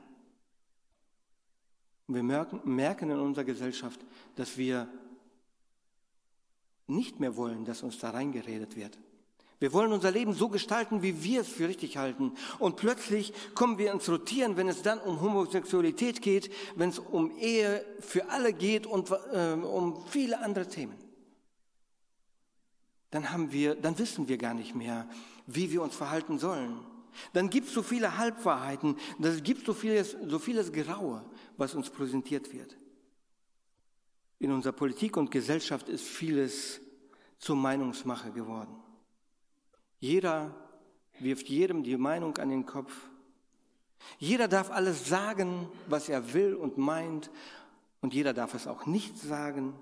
Und 2.07 2.15
wir 2.15 2.23
merken 2.23 3.09
in 3.11 3.19
unserer 3.19 3.43
Gesellschaft, 3.43 3.99
dass 4.37 4.57
wir 4.57 4.87
nicht 6.87 7.19
mehr 7.19 7.35
wollen, 7.35 7.65
dass 7.65 7.83
uns 7.83 7.99
da 7.99 8.11
reingeredet 8.11 8.75
wird. 8.75 8.97
Wir 9.60 9.74
wollen 9.74 9.91
unser 9.91 10.12
Leben 10.12 10.34
so 10.34 10.48
gestalten, 10.48 11.02
wie 11.02 11.22
wir 11.22 11.41
es 11.41 11.50
für 11.50 11.67
richtig 11.67 11.98
halten. 11.98 12.32
Und 12.60 12.78
plötzlich 12.78 13.34
kommen 13.56 13.78
wir 13.78 13.91
ins 13.91 14.08
Rotieren, 14.08 14.56
wenn 14.56 14.69
es 14.69 14.82
dann 14.82 15.00
um 15.00 15.19
Homosexualität 15.19 16.22
geht, 16.22 16.50
wenn 16.76 16.89
es 16.89 17.00
um 17.00 17.38
Ehe 17.38 17.86
für 18.00 18.30
alle 18.30 18.54
geht 18.54 18.88
und 18.88 19.12
äh, 19.34 19.54
um 19.54 20.02
viele 20.08 20.39
andere 20.39 20.67
Themen. 20.67 20.95
Dann 23.12 23.32
haben 23.32 23.52
wir, 23.52 23.76
dann 23.76 24.00
wissen 24.00 24.30
wir 24.30 24.38
gar 24.38 24.54
nicht 24.54 24.76
mehr, 24.76 25.10
wie 25.45 25.72
wir 25.72 25.82
uns 25.82 25.95
verhalten 25.95 26.39
sollen. 26.39 26.80
Dann 27.34 27.50
gibt 27.50 27.67
es 27.67 27.74
so 27.74 27.84
viele 27.84 28.17
Halbwahrheiten, 28.17 28.95
es 29.22 29.43
gibt 29.43 29.65
so 29.65 29.74
vieles, 29.74 30.15
so 30.28 30.39
vieles 30.39 30.72
Graue, 30.72 31.26
was 31.58 31.76
uns 31.76 31.89
präsentiert 31.89 32.54
wird. 32.54 32.78
In 34.38 34.54
unserer 34.54 34.74
Politik 34.74 35.17
und 35.17 35.32
Gesellschaft 35.32 35.89
ist 35.89 36.06
vieles 36.06 36.80
zur 37.39 37.58
Meinungsmache 37.58 38.32
geworden. 38.32 38.74
Jeder 39.99 40.55
wirft 41.19 41.47
jedem 41.49 41.83
die 41.83 41.97
Meinung 41.97 42.38
an 42.38 42.49
den 42.49 42.65
Kopf. 42.65 42.93
Jeder 44.17 44.47
darf 44.47 44.71
alles 44.71 45.07
sagen, 45.07 45.67
was 45.88 46.09
er 46.09 46.33
will 46.33 46.55
und 46.55 46.77
meint, 46.77 47.29
und 48.01 48.13
jeder 48.13 48.33
darf 48.33 48.53
es 48.53 48.65
auch 48.65 48.85
nicht 48.85 49.17
sagen. 49.17 49.73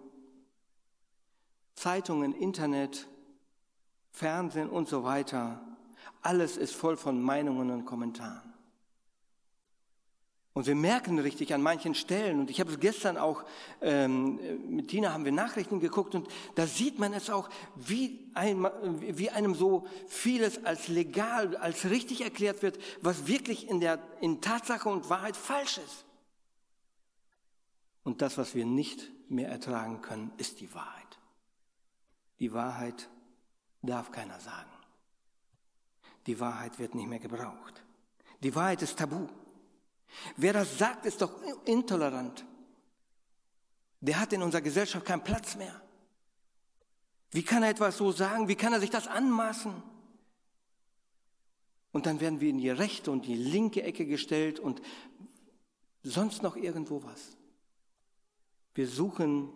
Zeitungen, 1.75 2.33
Internet, 2.33 3.07
Fernsehen 4.11 4.69
und 4.69 4.87
so 4.87 5.03
weiter 5.03 5.61
alles 6.21 6.57
ist 6.57 6.75
voll 6.75 6.97
von 6.97 7.21
Meinungen 7.21 7.71
und 7.71 7.85
Kommentaren. 7.85 8.46
Und 10.57 10.65
wir 10.65 10.73
merken 10.73 11.19
richtig 11.19 11.53
an 11.53 11.61
manchen 11.61 11.93
Stellen, 11.93 12.39
und 12.39 12.49
ich 12.49 12.59
habe 12.59 12.71
es 12.71 12.79
gestern 12.79 13.15
auch, 13.15 13.43
ähm, 13.79 14.39
mit 14.75 14.87
Tina 14.87 15.13
haben 15.13 15.23
wir 15.23 15.31
Nachrichten 15.31 15.79
geguckt, 15.79 16.15
und 16.15 16.27
da 16.55 16.65
sieht 16.65 16.97
man 16.97 17.13
es 17.13 17.29
auch, 17.29 17.47
wie, 17.75 18.31
ein, 18.33 18.67
wie 18.99 19.29
einem 19.29 19.53
so 19.53 19.85
vieles 20.07 20.65
als 20.65 20.87
legal, 20.87 21.55
als 21.57 21.87
richtig 21.91 22.21
erklärt 22.21 22.63
wird, 22.63 22.79
was 23.01 23.27
wirklich 23.27 23.69
in, 23.69 23.81
der, 23.81 23.99
in 24.19 24.41
Tatsache 24.41 24.89
und 24.89 25.11
Wahrheit 25.11 25.37
falsch 25.37 25.77
ist. 25.77 26.05
Und 28.03 28.23
das, 28.23 28.39
was 28.39 28.55
wir 28.55 28.65
nicht 28.65 29.11
mehr 29.29 29.49
ertragen 29.49 30.01
können, 30.01 30.31
ist 30.37 30.59
die 30.59 30.73
Wahrheit. 30.73 31.19
Die 32.39 32.51
Wahrheit 32.51 33.07
darf 33.83 34.11
keiner 34.11 34.39
sagen. 34.39 34.71
Die 36.25 36.39
Wahrheit 36.39 36.79
wird 36.79 36.95
nicht 36.95 37.07
mehr 37.07 37.19
gebraucht. 37.19 37.83
Die 38.41 38.55
Wahrheit 38.55 38.81
ist 38.81 38.97
tabu. 38.97 39.27
Wer 40.35 40.53
das 40.53 40.77
sagt, 40.77 41.05
ist 41.05 41.21
doch 41.21 41.33
intolerant. 41.65 42.45
Der 43.99 44.19
hat 44.19 44.33
in 44.33 44.41
unserer 44.41 44.61
Gesellschaft 44.61 45.05
keinen 45.05 45.23
Platz 45.23 45.55
mehr. 45.55 45.81
Wie 47.31 47.43
kann 47.43 47.63
er 47.63 47.69
etwas 47.69 47.97
so 47.97 48.11
sagen? 48.11 48.47
Wie 48.47 48.55
kann 48.55 48.73
er 48.73 48.79
sich 48.79 48.89
das 48.89 49.07
anmaßen? 49.07 49.73
Und 51.91 52.05
dann 52.05 52.19
werden 52.19 52.39
wir 52.39 52.49
in 52.49 52.59
die 52.59 52.69
rechte 52.69 53.11
und 53.11 53.25
die 53.25 53.35
linke 53.35 53.83
Ecke 53.83 54.05
gestellt 54.05 54.59
und 54.59 54.81
sonst 56.03 56.43
noch 56.43 56.55
irgendwo 56.55 57.03
was. 57.03 57.35
Wir 58.73 58.87
suchen 58.87 59.49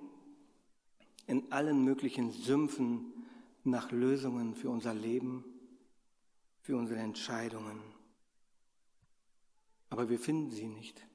in 1.28 1.52
allen 1.52 1.84
möglichen 1.84 2.32
Sümpfen 2.32 3.14
nach 3.64 3.92
Lösungen 3.92 4.56
für 4.56 4.70
unser 4.70 4.94
Leben 4.94 5.46
für 6.62 6.78
unsere 6.78 7.00
Entscheidungen. 7.00 7.80
Aber 9.92 10.10
wir 10.10 10.18
finden 10.18 10.50
sie 10.50 10.68
nicht. 10.68 11.06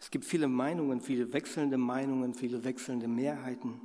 Es 0.00 0.10
gibt 0.10 0.24
viele 0.24 0.48
Meinungen, 0.48 1.00
viele 1.00 1.32
wechselnde 1.32 1.76
Meinungen, 1.76 2.34
viele 2.34 2.62
wechselnde 2.62 3.08
Mehrheiten. 3.08 3.80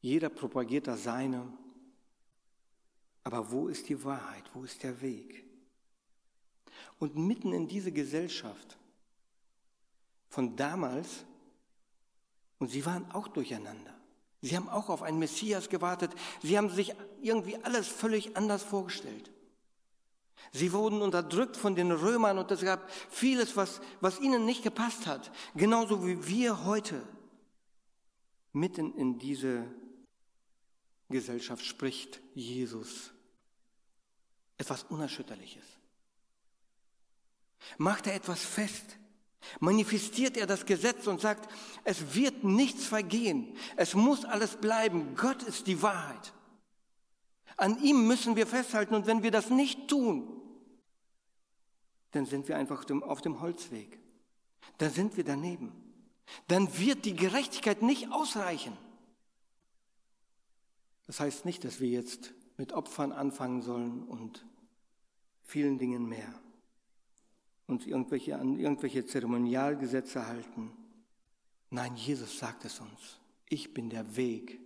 Jeder 0.00 0.28
propagiert 0.28 0.86
das 0.86 1.02
seine. 1.02 1.52
Aber 3.24 3.50
wo 3.50 3.66
ist 3.66 3.88
die 3.88 4.02
Wahrheit? 4.04 4.44
Wo 4.54 4.62
ist 4.62 4.82
der 4.84 5.00
Weg? 5.02 5.44
Und 7.00 7.16
mitten 7.16 7.52
in 7.52 7.66
diese 7.66 7.90
Gesellschaft 7.90 8.78
von 10.28 10.54
damals, 10.54 11.24
und 12.60 12.68
sie 12.70 12.86
waren 12.86 13.10
auch 13.10 13.26
durcheinander. 13.26 13.94
Sie 14.42 14.56
haben 14.56 14.68
auch 14.68 14.88
auf 14.88 15.02
einen 15.02 15.18
Messias 15.18 15.68
gewartet. 15.68 16.14
Sie 16.40 16.56
haben 16.56 16.70
sich 16.70 16.94
irgendwie 17.20 17.56
alles 17.64 17.88
völlig 17.88 18.36
anders 18.36 18.62
vorgestellt. 18.62 19.32
Sie 20.52 20.72
wurden 20.72 21.02
unterdrückt 21.02 21.56
von 21.56 21.74
den 21.74 21.92
Römern 21.92 22.38
und 22.38 22.50
es 22.50 22.62
gab 22.62 22.90
vieles, 23.10 23.56
was, 23.56 23.80
was 24.00 24.20
ihnen 24.20 24.44
nicht 24.44 24.62
gepasst 24.62 25.06
hat. 25.06 25.30
Genauso 25.54 26.06
wie 26.06 26.26
wir 26.26 26.64
heute 26.64 27.02
mitten 28.52 28.94
in 28.94 29.18
diese 29.18 29.66
Gesellschaft 31.08 31.64
spricht 31.64 32.20
Jesus 32.34 33.12
etwas 34.56 34.84
Unerschütterliches. 34.84 35.64
Macht 37.76 38.06
er 38.06 38.14
etwas 38.14 38.40
fest? 38.40 38.96
Manifestiert 39.60 40.36
er 40.36 40.46
das 40.46 40.66
Gesetz 40.66 41.06
und 41.06 41.20
sagt, 41.20 41.50
es 41.84 42.14
wird 42.14 42.44
nichts 42.44 42.86
vergehen, 42.86 43.56
es 43.76 43.94
muss 43.94 44.24
alles 44.24 44.56
bleiben, 44.56 45.14
Gott 45.14 45.42
ist 45.42 45.66
die 45.66 45.80
Wahrheit. 45.80 46.32
An 47.58 47.82
ihm 47.82 48.06
müssen 48.06 48.36
wir 48.36 48.46
festhalten 48.46 48.94
und 48.94 49.06
wenn 49.06 49.22
wir 49.22 49.32
das 49.32 49.50
nicht 49.50 49.88
tun, 49.88 50.40
dann 52.12 52.24
sind 52.24 52.48
wir 52.48 52.56
einfach 52.56 52.88
auf 53.02 53.20
dem 53.20 53.40
Holzweg. 53.40 53.98
Dann 54.78 54.90
sind 54.90 55.16
wir 55.16 55.24
daneben. 55.24 55.72
Dann 56.46 56.78
wird 56.78 57.04
die 57.04 57.16
Gerechtigkeit 57.16 57.82
nicht 57.82 58.12
ausreichen. 58.12 58.76
Das 61.06 61.18
heißt 61.18 61.44
nicht, 61.44 61.64
dass 61.64 61.80
wir 61.80 61.88
jetzt 61.88 62.32
mit 62.58 62.72
Opfern 62.72 63.12
anfangen 63.12 63.62
sollen 63.62 64.04
und 64.04 64.46
vielen 65.42 65.78
Dingen 65.78 66.08
mehr. 66.08 66.32
Uns 67.66 67.86
irgendwelche, 67.86 68.38
an 68.38 68.56
irgendwelche 68.56 69.04
Zeremonialgesetze 69.04 70.26
halten. 70.26 70.70
Nein, 71.70 71.96
Jesus 71.96 72.38
sagt 72.38 72.64
es 72.64 72.78
uns. 72.78 73.18
Ich 73.48 73.74
bin 73.74 73.90
der 73.90 74.16
Weg 74.16 74.60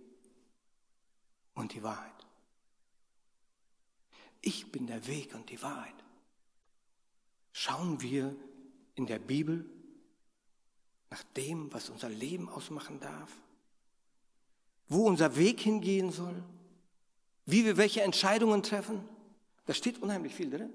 und 1.55 1.73
die 1.73 1.81
Wahrheit. 1.81 2.22
Ich 4.45 4.71
bin 4.71 4.87
der 4.87 5.07
Weg 5.07 5.33
und 5.33 5.49
die 5.49 5.61
Wahrheit. 5.61 5.95
Schauen 7.53 8.01
wir 8.01 8.35
in 8.95 9.07
der 9.07 9.19
Bibel 9.19 9.65
nach 11.09 11.23
dem, 11.37 11.71
was 11.71 11.89
unser 11.89 12.09
Leben 12.09 12.49
ausmachen 12.49 12.99
darf? 12.99 13.31
Wo 14.89 15.07
unser 15.07 15.37
Weg 15.37 15.61
hingehen 15.61 16.11
soll? 16.11 16.43
Wie 17.45 17.63
wir 17.63 17.77
welche 17.77 18.01
Entscheidungen 18.01 18.63
treffen? 18.63 19.07
Da 19.65 19.73
steht 19.73 20.01
unheimlich 20.01 20.35
viel 20.35 20.49
drin. 20.49 20.73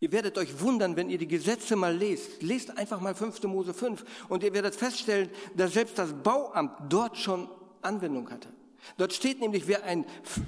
Ihr 0.00 0.10
werdet 0.10 0.36
euch 0.38 0.60
wundern, 0.60 0.96
wenn 0.96 1.08
ihr 1.08 1.18
die 1.18 1.28
Gesetze 1.28 1.76
mal 1.76 1.96
lest. 1.96 2.42
Lest 2.42 2.76
einfach 2.76 3.00
mal 3.00 3.14
5. 3.14 3.44
Mose 3.44 3.72
5 3.72 4.04
und 4.28 4.42
ihr 4.42 4.52
werdet 4.52 4.74
feststellen, 4.74 5.30
dass 5.54 5.74
selbst 5.74 5.96
das 5.96 6.12
Bauamt 6.12 6.72
dort 6.88 7.16
schon 7.16 7.48
Anwendung 7.80 8.28
hatte. 8.28 8.52
Dort 8.96 9.12
steht 9.12 9.40
nämlich, 9.40 9.66
wer 9.66 9.84
ein 9.84 10.04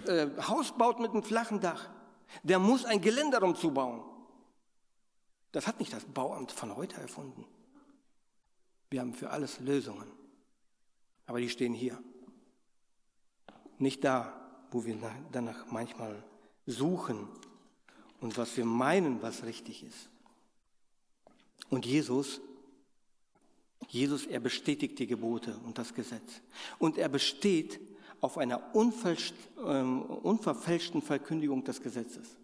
äh, 0.07 0.29
Haus 0.49 0.77
baut 0.77 1.01
mit 1.01 1.13
einem 1.13 1.23
flachen 1.23 1.61
Dach, 1.61 1.89
der 2.43 2.59
muss 2.59 2.85
ein 2.85 3.01
Geländer 3.01 3.43
umzubauen. 3.43 4.03
Das 5.53 5.67
hat 5.67 5.79
nicht 5.79 5.93
das 5.93 6.05
Bauamt 6.05 6.51
von 6.51 6.75
heute 6.77 7.01
erfunden. 7.01 7.45
Wir 8.91 9.01
haben 9.01 9.15
für 9.15 9.31
alles 9.31 9.61
Lösungen. 9.61 10.11
Aber 11.27 11.41
die 11.41 11.49
stehen 11.49 11.75
hier. 11.75 12.03
Nicht 13.79 14.05
da, 14.05 14.33
wo 14.71 14.85
wir 14.85 14.97
danach 15.33 15.67
manchmal 15.71 16.23
suchen 16.67 17.29
und 18.21 18.37
was 18.37 18.57
wir 18.57 18.65
meinen, 18.65 19.23
was 19.23 19.45
richtig 19.45 19.85
ist. 19.85 20.11
Und 21.71 21.87
Jesus, 21.87 22.41
Jesus, 23.89 24.27
er 24.27 24.41
bestätigt 24.41 24.99
die 24.99 25.07
Gebote 25.07 25.57
und 25.65 25.79
das 25.79 25.95
Gesetz. 25.95 26.41
Und 26.79 26.99
er 26.99 27.09
besteht 27.09 27.81
auf 28.25 28.39
einer 28.39 28.75
ähm, 28.75 30.03
unverfälschten 30.03 31.03
Verkündigung 31.03 31.63
des 31.63 31.83
Gesetzes. 31.83 32.39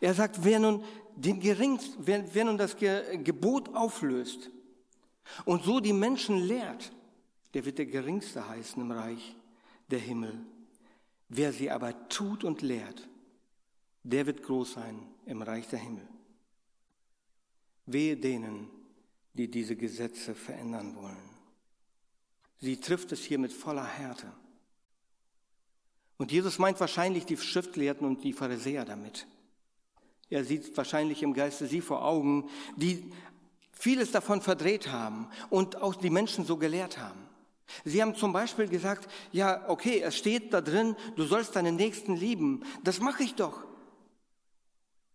Er 0.00 0.14
sagt, 0.14 0.44
wer 0.44 0.60
nun, 0.60 0.84
den 1.16 1.40
geringst, 1.40 1.96
wer, 1.98 2.32
wer 2.32 2.44
nun 2.44 2.56
das 2.56 2.76
Gebot 2.76 3.74
auflöst 3.74 4.48
und 5.44 5.64
so 5.64 5.80
die 5.80 5.92
Menschen 5.92 6.38
lehrt, 6.38 6.92
der 7.52 7.64
wird 7.64 7.78
der 7.78 7.86
Geringste 7.86 8.48
heißen 8.48 8.80
im 8.80 8.92
Reich 8.92 9.34
der 9.90 9.98
Himmel. 9.98 10.38
Wer 11.28 11.52
sie 11.52 11.68
aber 11.68 12.08
tut 12.08 12.44
und 12.44 12.62
lehrt, 12.62 13.08
der 14.04 14.26
wird 14.26 14.44
groß 14.44 14.74
sein 14.74 15.02
im 15.26 15.42
Reich 15.42 15.66
der 15.66 15.80
Himmel. 15.80 16.06
Wehe 17.86 18.16
denen, 18.16 18.70
die 19.34 19.50
diese 19.50 19.74
Gesetze 19.74 20.36
verändern 20.36 20.94
wollen. 20.94 21.31
Sie 22.62 22.80
trifft 22.80 23.10
es 23.10 23.24
hier 23.24 23.40
mit 23.40 23.52
voller 23.52 23.84
Härte. 23.84 24.30
Und 26.16 26.30
Jesus 26.30 26.60
meint 26.60 26.78
wahrscheinlich 26.78 27.26
die 27.26 27.36
Schriftgelehrten 27.36 28.06
und 28.06 28.22
die 28.22 28.32
Pharisäer 28.32 28.84
damit. 28.84 29.26
Er 30.30 30.44
sieht 30.44 30.76
wahrscheinlich 30.76 31.24
im 31.24 31.34
Geiste 31.34 31.66
sie 31.66 31.80
vor 31.80 32.04
Augen, 32.04 32.48
die 32.76 33.12
vieles 33.72 34.12
davon 34.12 34.40
verdreht 34.40 34.92
haben 34.92 35.28
und 35.50 35.82
auch 35.82 35.96
die 35.96 36.08
Menschen 36.08 36.44
so 36.44 36.56
gelehrt 36.56 36.98
haben. 36.98 37.18
Sie 37.84 38.00
haben 38.00 38.14
zum 38.14 38.32
Beispiel 38.32 38.68
gesagt, 38.68 39.10
ja, 39.32 39.68
okay, 39.68 40.00
es 40.00 40.16
steht 40.16 40.54
da 40.54 40.60
drin, 40.60 40.94
du 41.16 41.24
sollst 41.24 41.56
deinen 41.56 41.74
Nächsten 41.74 42.14
lieben. 42.14 42.62
Das 42.84 43.00
mache 43.00 43.24
ich 43.24 43.34
doch. 43.34 43.64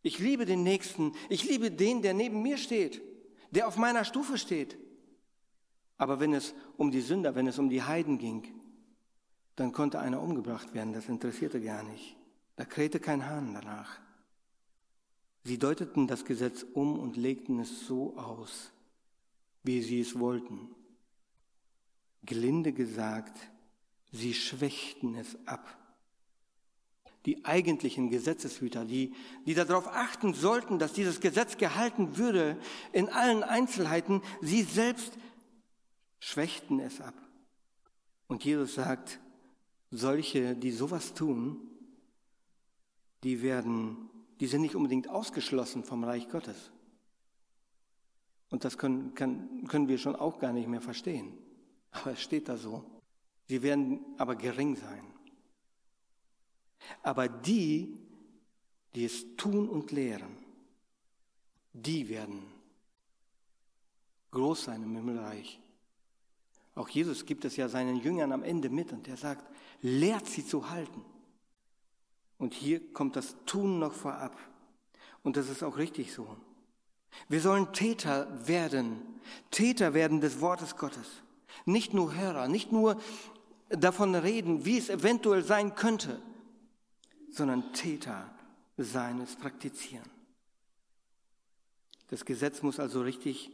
Ich 0.02 0.20
liebe 0.20 0.46
den 0.46 0.64
Nächsten. 0.64 1.14
Ich 1.30 1.46
liebe 1.46 1.72
den, 1.72 2.02
der 2.02 2.14
neben 2.14 2.42
mir 2.42 2.58
steht, 2.58 3.02
der 3.52 3.70
auf 3.70 3.78
meiner 3.78 4.04
Stufe 4.04 4.38
steht. 4.38 4.78
Aber 5.98 6.20
wenn 6.20 6.34
es 6.34 6.54
um 6.78 6.92
die 6.92 7.02
Sünder, 7.02 7.36
wenn 7.36 7.48
es 7.48 7.60
um 7.60 7.70
die 7.70 7.84
Heiden 7.84 8.18
ging, 8.18 8.44
dann 9.56 9.72
konnte 9.72 10.00
einer 10.00 10.22
umgebracht 10.22 10.74
werden. 10.74 10.94
Das 10.94 11.10
interessierte 11.10 11.60
gar 11.60 11.84
nicht. 11.84 12.16
Da 12.56 12.66
krähte 12.66 13.00
kein 13.00 13.26
Hahn 13.26 13.54
danach. 13.54 14.00
Sie 15.44 15.58
deuteten 15.58 16.08
das 16.08 16.26
Gesetz 16.26 16.66
um 16.74 17.00
und 17.00 17.18
legten 17.18 17.60
es 17.60 17.88
so 17.88 18.18
aus, 18.18 18.72
wie 19.64 19.82
sie 19.82 20.02
es 20.02 20.20
wollten. 20.20 20.70
Gelinde 22.24 22.74
gesagt, 22.74 23.38
sie 24.12 24.34
schwächten 24.34 25.16
es 25.16 25.38
ab. 25.48 25.78
Die 27.26 27.46
eigentlichen 27.46 28.10
Gesetzeshüter, 28.10 28.86
die, 28.86 29.14
die 29.46 29.54
darauf 29.54 29.88
achten 29.88 30.34
sollten, 30.34 30.80
dass 30.80 30.94
dieses 30.94 31.20
Gesetz 31.20 31.58
gehalten 31.58 32.18
würde 32.18 32.58
in 32.92 33.10
allen 33.10 33.44
Einzelheiten, 33.44 34.22
sie 34.42 34.64
selbst 34.64 35.18
schwächten 36.20 36.80
es 36.80 37.02
ab. 37.02 37.16
Und 38.28 38.44
Jesus 38.44 38.76
sagt, 38.76 39.20
solche, 39.92 40.56
die 40.56 40.72
sowas 40.72 41.14
tun, 41.14 41.62
die 43.24 43.42
werden 43.42 44.10
die 44.40 44.48
sind 44.48 44.62
nicht 44.62 44.76
unbedingt 44.76 45.10
ausgeschlossen 45.10 45.84
vom 45.84 46.04
Reich 46.04 46.30
Gottes. 46.30 46.72
Und 48.50 48.64
das 48.64 48.78
können, 48.78 49.14
können, 49.14 49.68
können 49.68 49.88
wir 49.88 49.98
schon 49.98 50.16
auch 50.16 50.40
gar 50.40 50.54
nicht 50.54 50.68
mehr 50.68 50.82
verstehen. 50.82 51.38
Aber 51.92 52.12
es 52.12 52.22
steht 52.22 52.48
da 52.48 52.58
so. 52.58 52.84
Sie 53.48 53.62
werden 53.62 54.06
aber 54.18 54.36
gering 54.36 54.76
sein. 54.76 55.06
Aber 57.02 57.28
die, 57.28 57.98
die 58.94 59.06
es 59.06 59.36
tun 59.36 59.68
und 59.68 59.92
lehren, 59.92 60.38
die 61.74 62.08
werden 62.08 62.44
groß 64.32 64.66
sein 64.66 64.84
im 64.84 64.96
Himmelreich. 64.96 65.60
Auch 66.78 66.90
Jesus 66.90 67.26
gibt 67.26 67.44
es 67.44 67.58
ja 67.58 67.70
seinen 67.70 67.96
Jüngern 67.98 68.32
am 68.32 68.44
Ende 68.44 68.70
mit 68.70 68.94
und 68.94 69.08
er 69.08 69.18
sagt, 69.18 69.44
lehrt 69.82 70.28
sie 70.28 70.46
zu 70.46 70.70
halten. 70.70 71.04
Und 72.38 72.54
hier 72.54 72.94
kommt 72.94 73.16
das 73.16 73.36
Tun 73.48 73.80
noch 73.80 73.94
vorab. 73.94 74.38
Und 75.24 75.38
das 75.38 75.50
ist 75.50 75.64
auch 75.64 75.78
richtig 75.78 76.14
so. 76.14 76.38
Wir 77.30 77.42
sollen 77.42 77.74
Täter 77.74 78.48
werden, 78.48 79.02
Täter 79.50 79.96
werden 79.96 80.22
des 80.22 80.40
Wortes 80.40 80.76
Gottes. 80.76 81.24
Nicht 81.66 81.96
nur 81.96 82.14
Hörer, 82.14 82.48
nicht 82.48 82.72
nur 82.72 83.02
davon 83.70 84.14
reden, 84.14 84.64
wie 84.64 84.78
es 84.78 84.90
eventuell 84.90 85.44
sein 85.44 85.74
könnte, 85.74 86.22
sondern 87.32 87.74
Täter 87.74 88.32
seines 88.78 89.36
praktizieren. 89.36 90.08
Das 92.10 92.24
Gesetz 92.24 92.62
muss 92.62 92.80
also 92.80 93.02
richtig 93.02 93.50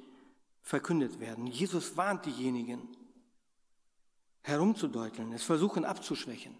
verkündet 0.61 1.21
werden. 1.21 1.47
Jesus 1.47 1.95
warnt 1.95 2.25
diejenigen, 2.25 2.85
herumzudeuteln, 4.43 5.33
es 5.33 5.43
versuchen 5.43 5.85
abzuschwächen. 5.85 6.55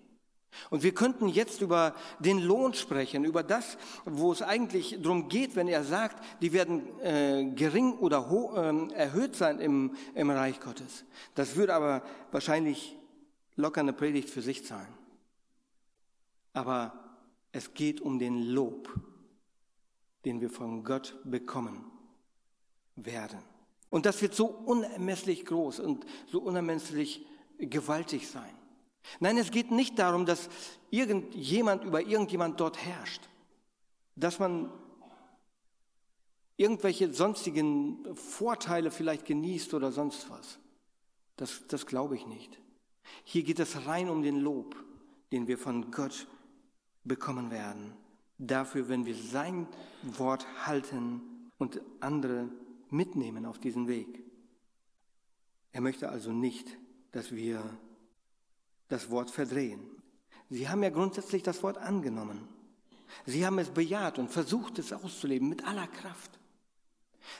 Und 0.70 0.84
wir 0.84 0.94
könnten 0.94 1.28
jetzt 1.28 1.62
über 1.62 1.96
den 2.20 2.40
Lohn 2.40 2.74
sprechen, 2.74 3.26
über 3.26 3.44
das, 3.44 3.78
wo 4.06 4.32
es 4.32 4.42
eigentlich 4.42 5.00
darum 5.02 5.28
geht, 5.28 5.56
wenn 5.56 5.68
er 5.68 5.84
sagt, 5.84 6.24
die 6.42 6.54
werden 6.54 7.00
äh, 7.02 7.52
gering 7.56 7.94
oder 7.94 8.30
ho 8.30 8.54
äh, 8.56 8.94
erhöht 8.94 9.36
sein 9.36 9.60
im, 9.60 9.96
im 10.16 10.30
Reich 10.30 10.60
Gottes. 10.60 11.06
Das 11.36 11.56
würde 11.56 11.74
aber 11.74 12.04
wahrscheinlich 12.32 12.96
locker 13.56 13.82
eine 13.82 13.94
Predigt 13.94 14.30
für 14.30 14.42
sich 14.42 14.66
sein. 14.66 14.88
Aber 16.54 16.94
es 17.52 17.74
geht 17.74 18.02
um 18.02 18.20
den 18.20 18.44
Lob, 18.44 18.94
den 20.26 20.40
wir 20.40 20.50
von 20.50 20.84
Gott 20.84 21.18
bekommen 21.24 21.92
werden. 22.96 23.40
Und 23.90 24.06
das 24.06 24.22
wird 24.22 24.34
so 24.34 24.46
unermesslich 24.46 25.46
groß 25.46 25.80
und 25.80 26.06
so 26.28 26.40
unermesslich 26.42 27.26
gewaltig 27.68 28.28
sein. 28.28 28.54
Nein, 29.20 29.38
es 29.38 29.52
geht 29.52 29.72
nicht 29.72 30.00
darum, 30.00 30.26
dass 30.26 30.50
irgendjemand 30.90 31.84
über 31.84 32.02
irgendjemand 32.02 32.60
dort 32.60 32.78
herrscht. 32.78 33.30
dass 34.16 34.40
man 34.40 34.72
irgendwelche 36.56 37.12
sonstigen 37.14 38.16
Vorteile 38.16 38.92
vielleicht 38.92 39.26
genießt 39.26 39.74
oder 39.74 39.92
sonst 39.92 40.30
was. 40.30 40.60
Das, 41.36 41.64
das 41.68 41.86
glaube 41.86 42.16
ich 42.16 42.28
nicht. 42.28 42.60
Hier 43.24 43.44
geht 43.44 43.60
es 43.60 43.88
rein 43.88 44.10
um 44.10 44.22
den 44.22 44.40
Lob, 44.40 44.76
den 45.32 45.48
wir 45.48 45.58
von 45.58 45.92
Gott 45.92 46.28
bekommen 47.04 47.50
werden. 47.50 47.94
Dafür, 48.38 48.88
wenn 48.88 49.06
wir 49.06 49.16
sein 49.16 49.68
Wort 50.04 50.46
halten 50.66 51.22
und 51.58 51.82
andere 52.00 52.50
mitnehmen 52.90 53.46
auf 53.46 53.58
diesen 53.58 53.88
Weg. 53.88 54.24
Er 55.72 55.82
möchte 55.82 56.10
also 56.10 56.32
nicht, 56.32 56.78
dass 57.14 57.32
wir 57.32 57.64
das 58.90 59.10
Wort 59.10 59.32
verdrehen. 59.32 59.80
Sie 60.50 60.68
haben 60.68 60.84
ja 60.84 60.90
grundsätzlich 60.90 61.42
das 61.42 61.64
Wort 61.64 61.78
angenommen. 61.78 62.50
Sie 63.26 63.46
haben 63.46 63.60
es 63.60 63.70
bejaht 63.70 64.20
und 64.20 64.30
versucht 64.30 64.80
es 64.80 64.92
auszuleben 64.92 65.48
mit 65.48 65.66
aller 65.66 65.88
Kraft. 65.88 66.40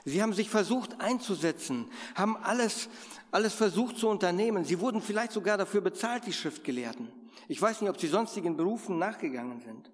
Sie 0.06 0.22
haben 0.22 0.34
sich 0.34 0.50
versucht 0.50 1.02
einzusetzen, 1.02 1.90
haben 2.16 2.38
alles, 2.38 2.90
alles 3.32 3.54
versucht 3.54 3.98
zu 3.98 4.08
unternehmen. 4.08 4.64
Sie 4.64 4.80
wurden 4.80 5.02
vielleicht 5.02 5.34
sogar 5.34 5.58
dafür 5.58 5.82
bezahlt, 5.82 6.26
die 6.26 6.34
Schriftgelehrten. 6.34 7.12
Ich 7.48 7.62
weiß 7.62 7.82
nicht, 7.82 7.90
ob 7.90 8.00
sie 8.00 8.08
sonstigen 8.08 8.56
Berufen 8.56 8.98
nachgegangen 8.98 9.60
sind. 9.60 9.92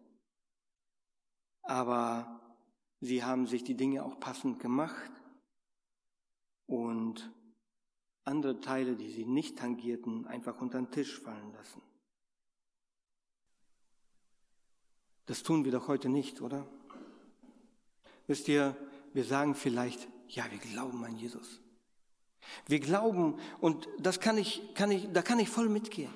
Aber 1.63 2.42
sie 3.00 3.24
haben 3.24 3.48
sich 3.48 3.63
die 3.63 3.76
Dinge 3.76 4.04
auch 4.04 4.20
passend 4.20 4.60
gemacht 4.60 5.12
und 6.68 7.32
andere 8.30 8.62
Teile, 8.62 8.96
die 8.96 9.10
sie 9.10 9.26
nicht 9.26 9.58
tangierten, 9.58 10.28
einfach 10.28 10.62
unter 10.62 10.78
den 10.78 10.92
Tisch 10.92 11.20
fallen 11.20 11.52
lassen. 11.54 11.82
Das 15.26 15.44
tun 15.44 15.65
wir 15.65 15.72
doch 15.72 15.88
heute 15.88 16.10
nicht, 16.10 16.42
oder? 16.42 16.65
Wisst 18.28 18.48
ihr, 18.48 18.76
wir 19.13 19.24
sagen 19.24 19.56
vielleicht, 19.56 20.08
ja, 20.28 20.46
wir 20.50 20.60
glauben 20.60 21.04
an 21.04 21.15
Jesus. 21.15 21.60
Wir 22.68 22.80
glauben, 22.80 23.38
und 23.60 23.88
das 24.00 24.20
kann 24.20 24.38
ich, 24.38 24.74
kann 24.76 24.92
ich, 24.92 25.12
da 25.12 25.22
kann 25.22 25.39
ich 25.39 25.50
voll 25.50 25.70
mitgehen. 25.70 26.13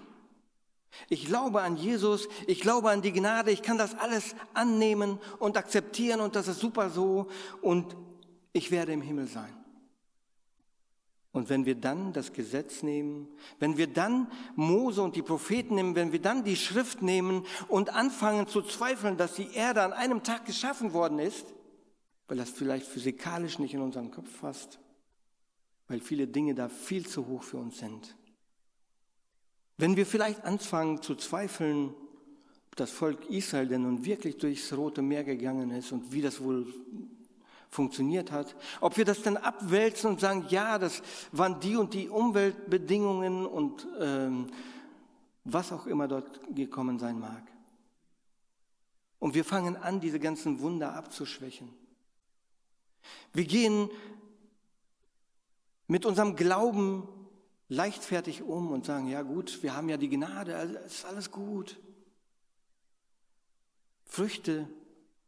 Ich 1.10 1.26
glaube 1.26 1.62
an 1.62 1.76
Jesus, 1.76 2.28
ich 2.46 2.62
glaube 2.62 2.92
an 2.92 3.02
die 3.02 3.12
Gnade, 3.12 3.52
ich 3.52 3.64
kann 3.64 3.78
das 3.78 3.96
alles 3.96 4.36
annehmen 4.54 5.20
und 5.40 5.58
akzeptieren 5.58 6.22
und 6.22 6.36
das 6.36 6.48
ist 6.48 6.60
super 6.60 6.90
so 6.90 7.30
und 7.62 7.96
ich 8.52 8.70
werde 8.70 8.94
im 8.94 9.02
Himmel 9.02 9.28
sein. 9.28 9.63
Und 11.34 11.50
wenn 11.50 11.66
wir 11.66 11.74
dann 11.74 12.14
das 12.14 12.32
Gesetz 12.32 12.84
nehmen, 12.84 13.28
wenn 13.58 13.76
wir 13.76 13.88
dann 13.88 14.32
Mose 14.56 15.02
und 15.02 15.16
die 15.16 15.24
Propheten 15.24 15.74
nehmen, 15.74 15.96
wenn 15.96 16.12
wir 16.12 16.22
dann 16.22 16.44
die 16.44 16.56
Schrift 16.56 17.02
nehmen 17.02 17.44
und 17.68 17.90
anfangen 17.90 18.48
zu 18.48 18.62
zweifeln, 18.62 19.18
dass 19.18 19.34
die 19.34 19.52
Erde 19.52 19.82
an 19.82 19.94
einem 19.94 20.22
Tag 20.22 20.46
geschaffen 20.46 20.94
worden 20.94 21.18
ist, 21.18 21.48
weil 22.28 22.38
das 22.38 22.52
vielleicht 22.52 22.86
physikalisch 22.86 23.58
nicht 23.58 23.74
in 23.74 23.82
unseren 23.82 24.12
Kopf 24.12 24.42
passt, 24.42 24.80
weil 25.88 26.00
viele 26.00 26.28
Dinge 26.28 26.54
da 26.54 26.70
viel 26.70 27.08
zu 27.08 27.26
hoch 27.26 27.42
für 27.42 27.58
uns 27.58 27.80
sind. 27.80 28.16
Wenn 29.78 29.98
wir 29.98 30.06
vielleicht 30.06 30.46
anfangen 30.46 31.02
zu 31.02 31.16
zweifeln, 31.16 31.96
ob 32.68 32.76
das 32.76 32.92
Volk 32.92 33.28
Israel 33.32 33.68
denn 33.68 33.82
nun 33.82 34.06
wirklich 34.06 34.38
durchs 34.38 34.72
Rote 34.72 35.02
Meer 35.02 35.24
gegangen 35.24 35.72
ist 35.72 35.92
und 35.92 36.12
wie 36.12 36.22
das 36.22 36.44
wohl 36.44 36.72
funktioniert 37.74 38.32
hat, 38.32 38.56
ob 38.80 38.98
wir 38.98 39.06
das 39.06 39.22
dann 39.22 39.38
abwälzen 39.38 40.12
und 40.12 40.20
sagen, 40.20 40.46
ja, 40.50 40.78
das 40.78 41.02
waren 41.32 41.60
die 41.60 41.76
und 41.76 41.94
die 41.94 42.10
Umweltbedingungen 42.10 43.46
und 43.46 43.88
ähm, 44.00 44.48
was 45.44 45.72
auch 45.72 45.88
immer 45.88 46.08
dort 46.08 46.40
gekommen 46.56 47.00
sein 47.00 47.20
mag. 47.20 47.44
Und 49.20 49.36
wir 49.36 49.46
fangen 49.46 49.76
an, 49.76 50.00
diese 50.00 50.20
ganzen 50.20 50.60
Wunder 50.60 50.96
abzuschwächen. 50.96 51.70
Wir 53.34 53.46
gehen 53.46 53.90
mit 55.88 56.06
unserem 56.06 56.36
Glauben 56.36 57.08
leichtfertig 57.70 58.44
um 58.44 58.72
und 58.72 58.86
sagen, 58.86 59.08
ja 59.08 59.22
gut, 59.22 59.64
wir 59.64 59.76
haben 59.76 59.90
ja 59.90 59.98
die 59.98 60.10
Gnade, 60.10 60.56
also 60.56 60.78
ist 60.78 61.06
alles 61.06 61.32
gut. 61.32 61.80
Früchte, 64.06 64.68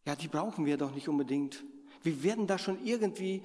ja, 0.06 0.16
die 0.16 0.28
brauchen 0.28 0.66
wir 0.66 0.78
doch 0.78 0.92
nicht 0.92 1.10
unbedingt. 1.10 1.64
Wir 2.06 2.24
werden 2.24 2.48
da 2.48 2.58
schon 2.58 2.86
irgendwie, 2.86 3.44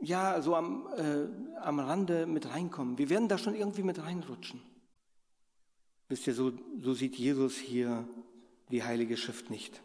ja, 0.00 0.42
so 0.42 0.54
am, 0.54 0.86
äh, 0.96 1.58
am 1.60 1.78
Rande 1.78 2.26
mit 2.26 2.48
reinkommen. 2.50 2.98
Wir 2.98 3.08
werden 3.08 3.28
da 3.28 3.38
schon 3.38 3.54
irgendwie 3.54 3.82
mit 3.82 4.02
reinrutschen. 4.02 4.60
Wisst 6.08 6.26
ihr, 6.26 6.34
so, 6.34 6.52
so 6.80 6.92
sieht 6.92 7.16
Jesus 7.16 7.56
hier 7.56 8.06
die 8.70 8.82
Heilige 8.82 9.16
Schrift 9.16 9.48
nicht. 9.48 9.82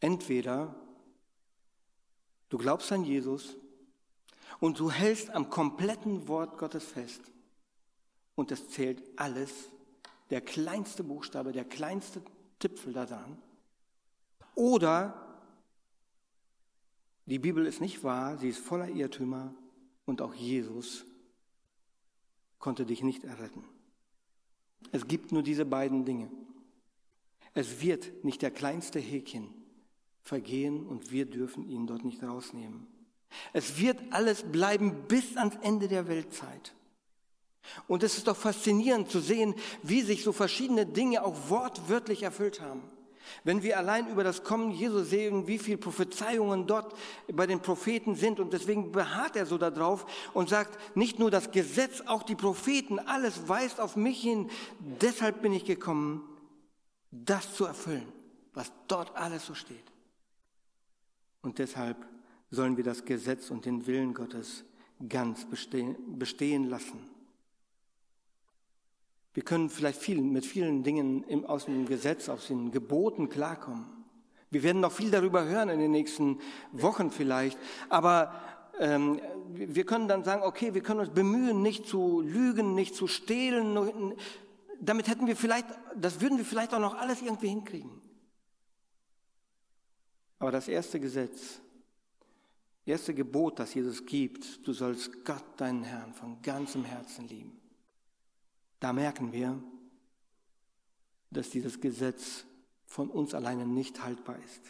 Entweder 0.00 0.74
Du 2.54 2.58
glaubst 2.58 2.92
an 2.92 3.02
Jesus 3.02 3.56
und 4.60 4.78
du 4.78 4.88
hältst 4.88 5.30
am 5.30 5.50
kompletten 5.50 6.28
Wort 6.28 6.56
Gottes 6.56 6.84
fest. 6.84 7.20
Und 8.36 8.52
es 8.52 8.68
zählt 8.68 9.02
alles, 9.16 9.50
der 10.30 10.40
kleinste 10.40 11.02
Buchstabe, 11.02 11.50
der 11.50 11.64
kleinste 11.64 12.22
Tipfel 12.60 12.92
daran. 12.92 13.42
Oder 14.54 15.33
die 17.26 17.38
Bibel 17.38 17.66
ist 17.66 17.80
nicht 17.80 18.04
wahr, 18.04 18.36
sie 18.38 18.48
ist 18.48 18.58
voller 18.58 18.88
Irrtümer 18.88 19.54
und 20.04 20.20
auch 20.20 20.34
Jesus 20.34 21.04
konnte 22.58 22.86
dich 22.86 23.02
nicht 23.02 23.24
erretten. 23.24 23.64
Es 24.92 25.06
gibt 25.06 25.32
nur 25.32 25.42
diese 25.42 25.64
beiden 25.64 26.04
Dinge. 26.04 26.30
Es 27.54 27.80
wird 27.80 28.24
nicht 28.24 28.42
der 28.42 28.50
kleinste 28.50 28.98
Häkchen 28.98 29.48
vergehen 30.22 30.86
und 30.86 31.10
wir 31.10 31.26
dürfen 31.26 31.68
ihn 31.68 31.86
dort 31.86 32.04
nicht 32.04 32.22
rausnehmen. 32.22 32.86
Es 33.52 33.78
wird 33.78 34.00
alles 34.10 34.42
bleiben 34.42 35.06
bis 35.08 35.36
ans 35.36 35.56
Ende 35.62 35.88
der 35.88 36.08
Weltzeit. 36.08 36.74
Und 37.88 38.02
es 38.02 38.18
ist 38.18 38.28
doch 38.28 38.36
faszinierend 38.36 39.10
zu 39.10 39.20
sehen, 39.20 39.54
wie 39.82 40.02
sich 40.02 40.22
so 40.22 40.32
verschiedene 40.32 40.86
Dinge 40.86 41.24
auch 41.24 41.48
wortwörtlich 41.48 42.22
erfüllt 42.22 42.60
haben. 42.60 42.82
Wenn 43.42 43.62
wir 43.62 43.78
allein 43.78 44.08
über 44.08 44.24
das 44.24 44.44
Kommen 44.44 44.70
Jesu 44.70 45.02
sehen, 45.02 45.46
wie 45.46 45.58
viele 45.58 45.78
Prophezeiungen 45.78 46.66
dort 46.66 46.94
bei 47.32 47.46
den 47.46 47.60
Propheten 47.60 48.14
sind 48.14 48.40
und 48.40 48.52
deswegen 48.52 48.92
beharrt 48.92 49.36
er 49.36 49.46
so 49.46 49.58
darauf 49.58 50.06
und 50.34 50.48
sagt, 50.48 50.96
nicht 50.96 51.18
nur 51.18 51.30
das 51.30 51.50
Gesetz, 51.50 52.02
auch 52.06 52.22
die 52.22 52.34
Propheten, 52.34 52.98
alles 52.98 53.48
weist 53.48 53.80
auf 53.80 53.96
mich 53.96 54.20
hin, 54.20 54.50
deshalb 55.00 55.42
bin 55.42 55.52
ich 55.52 55.64
gekommen, 55.64 56.28
das 57.10 57.54
zu 57.54 57.64
erfüllen, 57.64 58.12
was 58.52 58.72
dort 58.88 59.16
alles 59.16 59.46
so 59.46 59.54
steht. 59.54 59.92
Und 61.42 61.58
deshalb 61.58 61.96
sollen 62.50 62.76
wir 62.76 62.84
das 62.84 63.04
Gesetz 63.04 63.50
und 63.50 63.64
den 63.64 63.86
Willen 63.86 64.14
Gottes 64.14 64.64
ganz 65.08 65.46
bestehen, 65.46 66.68
lassen. 66.68 67.13
Wir 69.34 69.42
können 69.42 69.68
vielleicht 69.68 70.00
viel, 70.00 70.20
mit 70.20 70.46
vielen 70.46 70.84
Dingen 70.84 71.44
aus 71.46 71.64
dem 71.64 71.86
Gesetz, 71.86 72.28
aus 72.28 72.46
den 72.46 72.70
Geboten 72.70 73.28
klarkommen. 73.28 73.84
Wir 74.50 74.62
werden 74.62 74.80
noch 74.80 74.92
viel 74.92 75.10
darüber 75.10 75.44
hören 75.44 75.68
in 75.68 75.80
den 75.80 75.90
nächsten 75.90 76.38
Wochen 76.70 77.10
vielleicht. 77.10 77.58
Aber 77.88 78.32
ähm, 78.78 79.20
wir 79.52 79.84
können 79.84 80.06
dann 80.06 80.22
sagen, 80.22 80.42
okay, 80.42 80.74
wir 80.74 80.82
können 80.82 81.00
uns 81.00 81.10
bemühen, 81.10 81.62
nicht 81.62 81.86
zu 81.86 82.20
lügen, 82.20 82.76
nicht 82.76 82.94
zu 82.94 83.08
stehlen. 83.08 84.14
Damit 84.80 85.08
hätten 85.08 85.26
wir 85.26 85.34
vielleicht, 85.34 85.66
das 85.96 86.20
würden 86.20 86.38
wir 86.38 86.44
vielleicht 86.44 86.72
auch 86.72 86.78
noch 86.78 86.94
alles 86.94 87.20
irgendwie 87.20 87.48
hinkriegen. 87.48 88.00
Aber 90.38 90.52
das 90.52 90.68
erste 90.68 91.00
Gesetz, 91.00 91.60
erste 92.86 93.14
Gebot, 93.14 93.58
das 93.58 93.74
Jesus 93.74 94.06
gibt, 94.06 94.64
du 94.64 94.72
sollst 94.72 95.24
Gott, 95.24 95.44
deinen 95.56 95.82
Herrn, 95.82 96.14
von 96.14 96.40
ganzem 96.42 96.84
Herzen 96.84 97.26
lieben. 97.26 97.63
Da 98.80 98.92
merken 98.92 99.32
wir, 99.32 99.62
dass 101.30 101.50
dieses 101.50 101.80
Gesetz 101.80 102.44
von 102.86 103.10
uns 103.10 103.34
alleine 103.34 103.66
nicht 103.66 104.02
haltbar 104.02 104.38
ist. 104.38 104.60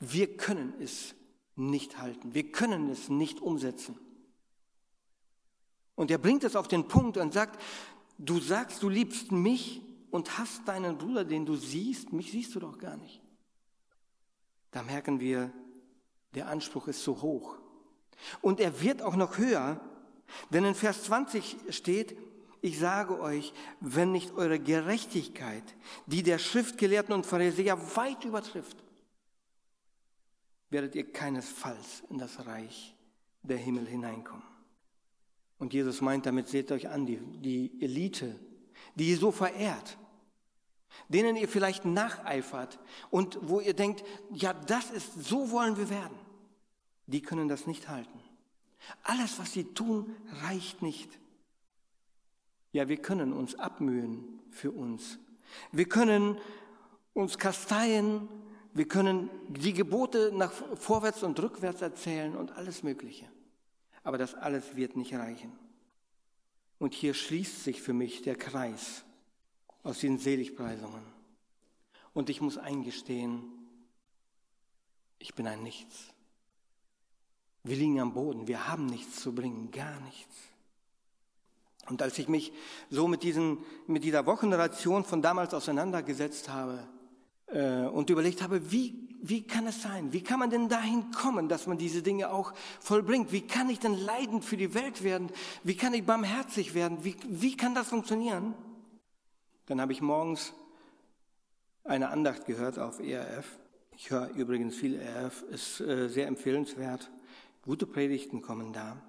Wir 0.00 0.36
können 0.36 0.74
es 0.80 1.14
nicht 1.56 1.98
halten. 1.98 2.34
Wir 2.34 2.50
können 2.50 2.90
es 2.90 3.08
nicht 3.08 3.40
umsetzen. 3.40 3.98
Und 5.94 6.10
er 6.10 6.18
bringt 6.18 6.44
es 6.44 6.56
auf 6.56 6.68
den 6.68 6.88
Punkt 6.88 7.16
und 7.16 7.32
sagt, 7.32 7.60
du 8.18 8.40
sagst, 8.40 8.82
du 8.82 8.88
liebst 8.88 9.30
mich 9.30 9.80
und 10.10 10.38
hast 10.38 10.66
deinen 10.66 10.98
Bruder, 10.98 11.24
den 11.24 11.46
du 11.46 11.56
siehst, 11.56 12.12
mich 12.12 12.32
siehst 12.32 12.54
du 12.54 12.60
doch 12.60 12.78
gar 12.78 12.96
nicht 12.96 13.24
da 14.74 14.82
merken 14.82 15.20
wir, 15.20 15.52
der 16.34 16.48
Anspruch 16.48 16.88
ist 16.88 17.04
so 17.04 17.22
hoch. 17.22 17.56
Und 18.40 18.58
er 18.58 18.80
wird 18.80 19.02
auch 19.02 19.14
noch 19.14 19.38
höher, 19.38 19.80
denn 20.50 20.64
in 20.64 20.74
Vers 20.74 21.04
20 21.04 21.56
steht, 21.70 22.16
ich 22.64 22.78
sage 22.78 23.20
euch, 23.20 23.52
wenn 23.80 24.10
nicht 24.10 24.32
eure 24.36 24.58
Gerechtigkeit, 24.58 25.62
die 26.06 26.22
der 26.22 26.38
Schriftgelehrten 26.38 27.12
und 27.12 27.26
Pharisäer 27.26 27.76
weit 27.94 28.24
übertrifft, 28.24 28.82
werdet 30.70 30.94
ihr 30.94 31.12
keinesfalls 31.12 32.04
in 32.08 32.16
das 32.16 32.46
Reich 32.46 32.94
der 33.42 33.58
Himmel 33.58 33.86
hineinkommen. 33.86 34.46
Und 35.58 35.74
Jesus 35.74 36.00
meint 36.00 36.24
damit, 36.24 36.48
seht 36.48 36.72
euch 36.72 36.88
an, 36.88 37.04
die, 37.04 37.18
die 37.18 37.82
Elite, 37.82 38.40
die 38.94 39.10
ihr 39.10 39.18
so 39.18 39.30
verehrt, 39.30 39.98
denen 41.10 41.36
ihr 41.36 41.48
vielleicht 41.48 41.84
nacheifert 41.84 42.78
und 43.10 43.38
wo 43.42 43.60
ihr 43.60 43.74
denkt, 43.74 44.04
ja, 44.32 44.54
das 44.54 44.90
ist, 44.90 45.22
so 45.22 45.50
wollen 45.50 45.76
wir 45.76 45.90
werden, 45.90 46.18
die 47.08 47.20
können 47.20 47.46
das 47.46 47.66
nicht 47.66 47.90
halten. 47.90 48.20
Alles, 49.02 49.38
was 49.38 49.52
sie 49.52 49.64
tun, 49.64 50.16
reicht 50.44 50.80
nicht. 50.80 51.18
Ja, 52.74 52.88
wir 52.88 52.96
können 52.96 53.32
uns 53.32 53.54
abmühen 53.54 54.40
für 54.50 54.72
uns. 54.72 55.20
Wir 55.70 55.88
können 55.88 56.36
uns 57.12 57.38
kasteien, 57.38 58.28
wir 58.72 58.88
können 58.88 59.30
die 59.48 59.72
Gebote 59.72 60.32
nach 60.34 60.50
vorwärts 60.50 61.22
und 61.22 61.40
rückwärts 61.40 61.82
erzählen 61.82 62.34
und 62.34 62.50
alles 62.50 62.82
Mögliche. 62.82 63.28
Aber 64.02 64.18
das 64.18 64.34
alles 64.34 64.74
wird 64.74 64.96
nicht 64.96 65.14
reichen. 65.14 65.52
Und 66.80 66.94
hier 66.94 67.14
schließt 67.14 67.62
sich 67.62 67.80
für 67.80 67.92
mich 67.92 68.22
der 68.22 68.34
Kreis 68.34 69.04
aus 69.84 70.00
den 70.00 70.18
Seligpreisungen. 70.18 71.04
Und 72.12 72.28
ich 72.28 72.40
muss 72.40 72.58
eingestehen, 72.58 73.44
ich 75.20 75.32
bin 75.36 75.46
ein 75.46 75.62
Nichts. 75.62 76.12
Wir 77.62 77.76
liegen 77.76 78.00
am 78.00 78.14
Boden, 78.14 78.48
wir 78.48 78.66
haben 78.66 78.86
nichts 78.86 79.20
zu 79.20 79.32
bringen, 79.32 79.70
gar 79.70 80.00
nichts. 80.00 80.34
Und 81.88 82.02
als 82.02 82.18
ich 82.18 82.28
mich 82.28 82.52
so 82.90 83.08
mit, 83.08 83.22
diesen, 83.22 83.58
mit 83.86 84.04
dieser 84.04 84.26
Wochenration 84.26 85.04
von 85.04 85.22
damals 85.22 85.52
auseinandergesetzt 85.54 86.48
habe 86.48 86.78
äh, 87.46 87.82
und 87.86 88.10
überlegt 88.10 88.42
habe, 88.42 88.70
wie, 88.72 89.08
wie 89.22 89.46
kann 89.46 89.66
es 89.66 89.82
sein? 89.82 90.12
Wie 90.12 90.22
kann 90.22 90.38
man 90.38 90.50
denn 90.50 90.68
dahin 90.68 91.10
kommen, 91.10 91.48
dass 91.48 91.66
man 91.66 91.78
diese 91.78 92.02
Dinge 92.02 92.30
auch 92.30 92.52
vollbringt? 92.80 93.32
Wie 93.32 93.42
kann 93.42 93.68
ich 93.68 93.78
denn 93.78 93.94
leidend 93.94 94.44
für 94.44 94.56
die 94.56 94.74
Welt 94.74 95.02
werden? 95.02 95.30
Wie 95.62 95.76
kann 95.76 95.94
ich 95.94 96.04
barmherzig 96.04 96.74
werden? 96.74 97.04
Wie, 97.04 97.16
wie 97.28 97.56
kann 97.56 97.74
das 97.74 97.88
funktionieren? 97.88 98.54
Dann 99.66 99.80
habe 99.80 99.92
ich 99.92 100.00
morgens 100.00 100.52
eine 101.84 102.08
Andacht 102.08 102.46
gehört 102.46 102.78
auf 102.78 103.00
ERF. 103.00 103.58
Ich 103.96 104.10
höre 104.10 104.30
übrigens 104.30 104.74
viel 104.74 104.96
ERF, 104.96 105.42
ist 105.50 105.80
äh, 105.80 106.08
sehr 106.08 106.26
empfehlenswert. 106.26 107.10
Gute 107.62 107.86
Predigten 107.86 108.42
kommen 108.42 108.72
da. 108.72 109.00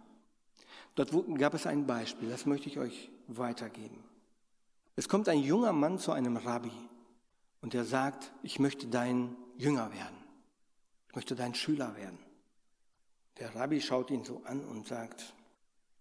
Dort 0.95 1.11
gab 1.37 1.53
es 1.53 1.67
ein 1.67 1.85
Beispiel, 1.85 2.29
das 2.29 2.45
möchte 2.45 2.69
ich 2.69 2.79
euch 2.79 3.11
weitergeben. 3.27 4.03
Es 4.95 5.09
kommt 5.09 5.27
ein 5.27 5.39
junger 5.39 5.73
Mann 5.73 5.99
zu 5.99 6.13
einem 6.13 6.37
Rabbi 6.37 6.71
und 7.61 7.75
er 7.75 7.83
sagt, 7.83 8.31
ich 8.43 8.59
möchte 8.59 8.87
dein 8.87 9.35
Jünger 9.57 9.91
werden. 9.91 10.15
Ich 11.09 11.15
möchte 11.15 11.35
dein 11.35 11.53
Schüler 11.53 11.95
werden. 11.95 12.17
Der 13.39 13.53
Rabbi 13.55 13.81
schaut 13.81 14.09
ihn 14.09 14.23
so 14.23 14.41
an 14.45 14.63
und 14.63 14.87
sagt, 14.87 15.33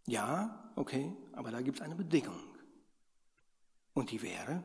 ja, 0.07 0.70
okay, 0.76 1.12
aber 1.32 1.51
da 1.51 1.61
gibt 1.61 1.78
es 1.78 1.82
eine 1.82 1.97
Bedingung. 1.97 2.38
Und 3.95 4.11
die 4.11 4.22
wäre, 4.22 4.62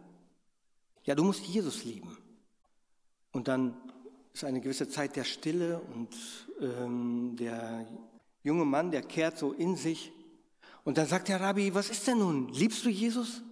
ja, 1.04 1.16
du 1.16 1.24
musst 1.24 1.46
Jesus 1.46 1.84
lieben. 1.86 2.18
Und 3.32 3.48
dann 3.48 3.76
ist 4.34 4.44
eine 4.44 4.62
gewisse 4.62 4.90
Zeit 4.90 5.16
der 5.16 5.24
Stille 5.24 5.80
und 5.80 6.16
ähm, 6.62 7.36
der 7.36 7.88
junge 8.44 8.66
Mann, 8.66 8.92
der 8.92 9.02
kehrt 9.02 9.38
so 9.38 9.54
in 9.54 9.76
sich. 9.76 10.12
Und 10.90 10.98
dann 10.98 11.06
sagt 11.06 11.28
der 11.28 11.40
Rabbi, 11.40 11.76
was 11.76 11.92
ist 11.92 12.08
denn 12.08 12.18
nun? 12.18 12.48
Liebst 12.52 12.84
du 12.84 12.90
Jesus? 12.90 13.44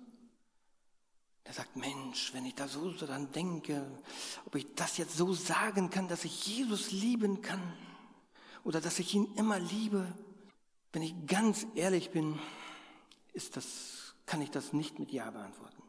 Er 1.43 1.53
sagt, 1.53 1.75
Mensch, 1.75 2.33
wenn 2.33 2.47
ich 2.47 2.55
da 2.55 2.67
so 2.67 2.91
dran 2.91 3.31
denke, 3.31 3.85
ob 4.47 4.55
ich 4.55 4.73
das 4.73 4.97
jetzt 4.97 5.15
so 5.15 5.35
sagen 5.35 5.91
kann, 5.91 6.07
dass 6.07 6.25
ich 6.25 6.47
Jesus 6.47 6.91
lieben 6.91 7.43
kann 7.43 7.61
oder 8.63 8.81
dass 8.81 8.97
ich 8.97 9.13
ihn 9.13 9.35
immer 9.35 9.59
liebe, 9.59 10.11
wenn 10.93 11.03
ich 11.03 11.13
ganz 11.27 11.67
ehrlich 11.75 12.09
bin, 12.09 12.39
ist 13.33 13.55
das 13.55 14.15
kann 14.25 14.41
ich 14.41 14.49
das 14.49 14.73
nicht 14.73 14.97
mit 14.97 15.11
Ja 15.11 15.29
beantworten. 15.29 15.83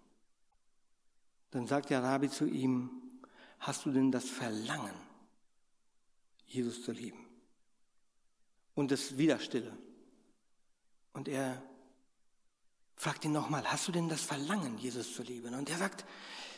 Dann 1.53 1.67
sagt 1.67 1.89
der 1.89 2.03
Rabbi 2.03 2.29
zu 2.29 2.45
ihm, 2.45 2.91
hast 3.59 3.87
du 3.87 3.91
denn 3.91 4.13
das 4.13 4.29
Verlangen, 4.29 4.93
Jesus 6.47 6.85
zu 6.85 6.93
lieben? 6.93 7.25
Und 8.75 8.93
es 8.93 9.17
wieder 9.17 9.41
Stille. 9.41 9.75
Und 11.19 11.29
er 11.29 11.63
fragt 12.97 13.27
ihn 13.27 13.33
nochmal, 13.33 13.65
hast 13.71 13.87
du 13.89 13.93
denn 13.93 14.09
das 14.09 14.23
Verlangen, 14.23 14.79
Jesus 14.79 15.15
zu 15.15 15.23
lieben? 15.23 15.55
Und 15.55 15.69
er 15.69 15.77
sagt, 15.77 16.07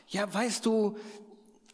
ja, 0.06 0.32
weißt 0.32 0.64
du, 0.64 0.96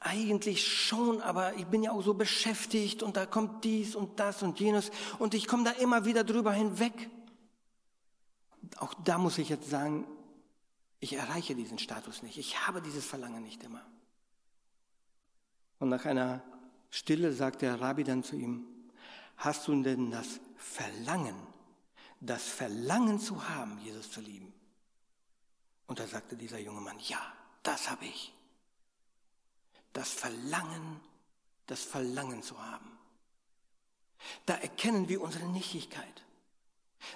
eigentlich 0.01 0.67
schon, 0.67 1.21
aber 1.21 1.55
ich 1.57 1.67
bin 1.67 1.83
ja 1.83 1.93
auch 1.93 2.03
so 2.03 2.15
beschäftigt 2.15 3.03
und 3.03 3.19
da 3.19 3.27
kommt 3.27 3.65
dies 3.65 3.95
und 3.95 4.19
das 4.21 4.43
und 4.43 4.59
jenes 4.59 4.91
und 5.19 5.35
ich 5.35 5.47
komme 5.47 5.65
da 5.65 5.73
immer 5.73 6.07
wieder 6.07 6.25
drüber 6.25 6.53
hinweg 6.53 7.11
auch 8.77 8.95
da 9.05 9.19
muss 9.19 9.39
ich 9.39 9.49
jetzt 9.49 9.71
sagen, 9.71 10.07
ich 11.01 11.15
erreiche 11.15 11.55
diesen 11.55 11.79
Status 11.79 12.23
nicht. 12.23 12.39
Ich 12.39 12.67
habe 12.67 12.83
dieses 12.83 13.05
Verlangen 13.05 13.43
nicht 13.43 13.63
immer. 13.63 13.83
Und 15.79 15.91
nach 15.91 16.05
einer 16.05 16.43
Stille 16.91 17.33
sagt 17.33 17.63
der 17.63 17.81
Rabbi 17.81 18.05
dann 18.05 18.23
zu 18.23 18.37
ihm, 18.37 18.67
hast 19.37 19.69
du 19.69 19.83
denn 19.83 20.11
das 20.11 20.41
Verlangen, 20.57 21.37
das 22.21 22.45
Verlangen 22.45 23.19
zu 23.19 23.49
haben, 23.49 23.79
Jesus 23.79 24.11
zu 24.11 24.21
lieben? 24.21 24.53
Und 25.87 25.99
da 25.99 26.07
sagte 26.07 26.37
dieser 26.37 26.59
junge 26.59 26.81
Mann, 26.81 26.99
ja, 27.01 27.21
das 27.63 27.91
habe 27.91 28.05
ich. 28.05 28.33
Das 29.93 30.11
Verlangen, 30.11 31.01
das 31.67 31.83
Verlangen 31.83 32.43
zu 32.43 32.61
haben. 32.63 32.91
Da 34.47 34.55
erkennen 34.55 35.09
wir 35.09 35.21
unsere 35.21 35.47
Nichtigkeit. 35.47 36.25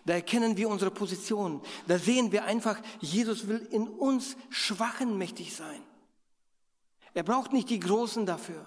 Da 0.04 0.14
erkennen 0.14 0.56
wir 0.56 0.68
unsere 0.68 0.90
Position. 0.90 1.62
Da 1.88 1.98
sehen 1.98 2.32
wir 2.32 2.44
einfach, 2.44 2.80
Jesus 3.00 3.48
will 3.48 3.66
in 3.70 3.88
uns 3.88 4.36
Schwachen 4.50 5.18
mächtig 5.18 5.54
sein. 5.54 5.82
Er 7.14 7.22
braucht 7.22 7.52
nicht 7.52 7.70
die 7.70 7.80
Großen 7.80 8.24
dafür. 8.24 8.66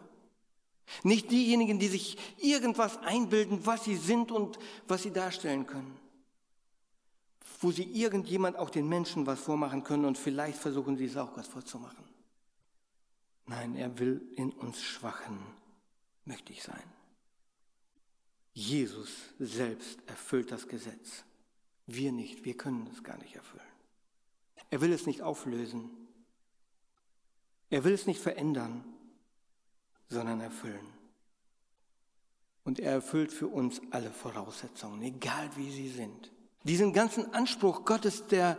Nicht 1.03 1.31
diejenigen, 1.31 1.79
die 1.79 1.87
sich 1.87 2.17
irgendwas 2.37 2.97
einbilden, 2.97 3.65
was 3.65 3.85
sie 3.85 3.95
sind 3.95 4.31
und 4.31 4.59
was 4.87 5.03
sie 5.03 5.11
darstellen 5.11 5.65
können. 5.65 5.97
Wo 7.59 7.71
sie 7.71 7.83
irgendjemand 7.83 8.57
auch 8.57 8.69
den 8.69 8.87
Menschen 8.87 9.25
was 9.25 9.39
vormachen 9.39 9.83
können 9.83 10.05
und 10.05 10.17
vielleicht 10.17 10.57
versuchen 10.57 10.97
sie 10.97 11.05
es 11.05 11.17
auch 11.17 11.35
was 11.35 11.47
vorzumachen. 11.47 12.05
Nein, 13.45 13.75
er 13.75 13.99
will 13.99 14.21
in 14.35 14.51
uns 14.51 14.81
Schwachen 14.81 15.39
mächtig 16.25 16.63
sein. 16.63 16.83
Jesus 18.53 19.09
selbst 19.39 19.99
erfüllt 20.07 20.51
das 20.51 20.67
Gesetz. 20.67 21.23
Wir 21.87 22.11
nicht, 22.11 22.45
wir 22.45 22.55
können 22.55 22.87
es 22.93 23.03
gar 23.03 23.17
nicht 23.17 23.35
erfüllen. 23.35 23.63
Er 24.69 24.81
will 24.81 24.93
es 24.93 25.05
nicht 25.05 25.21
auflösen. 25.21 25.89
Er 27.69 27.83
will 27.83 27.93
es 27.93 28.05
nicht 28.05 28.21
verändern, 28.21 28.83
sondern 30.07 30.39
erfüllen. 30.41 30.85
Und 32.63 32.79
er 32.79 32.93
erfüllt 32.93 33.33
für 33.33 33.47
uns 33.47 33.81
alle 33.91 34.11
Voraussetzungen, 34.11 35.01
egal 35.01 35.49
wie 35.57 35.71
sie 35.71 35.89
sind. 35.89 36.31
Diesen 36.63 36.93
ganzen 36.93 37.33
Anspruch 37.33 37.85
Gottes, 37.85 38.27
der, 38.27 38.57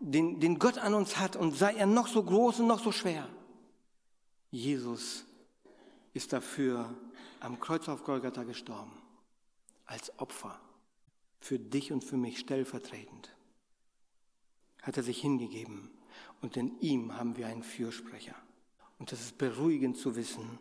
den, 0.00 0.40
den 0.40 0.58
Gott 0.58 0.78
an 0.78 0.94
uns 0.94 1.18
hat, 1.18 1.36
und 1.36 1.56
sei 1.56 1.74
er 1.74 1.86
noch 1.86 2.06
so 2.06 2.22
groß 2.22 2.60
und 2.60 2.66
noch 2.66 2.82
so 2.82 2.92
schwer. 2.92 3.28
Jesus 4.50 5.24
ist 6.12 6.32
dafür 6.32 6.94
am 7.40 7.60
Kreuz 7.60 7.88
auf 7.88 8.04
Golgatha 8.04 8.44
gestorben 8.44 8.92
als 9.86 10.18
Opfer 10.18 10.60
für 11.40 11.58
dich 11.58 11.92
und 11.92 12.02
für 12.02 12.16
mich 12.16 12.38
stellvertretend. 12.38 13.34
Hat 14.82 14.96
er 14.96 15.02
sich 15.02 15.20
hingegeben 15.20 15.90
und 16.40 16.56
in 16.56 16.78
ihm 16.80 17.16
haben 17.16 17.36
wir 17.36 17.46
einen 17.46 17.62
Fürsprecher. 17.62 18.34
Und 18.98 19.12
es 19.12 19.20
ist 19.20 19.38
beruhigend 19.38 19.96
zu 19.96 20.16
wissen, 20.16 20.58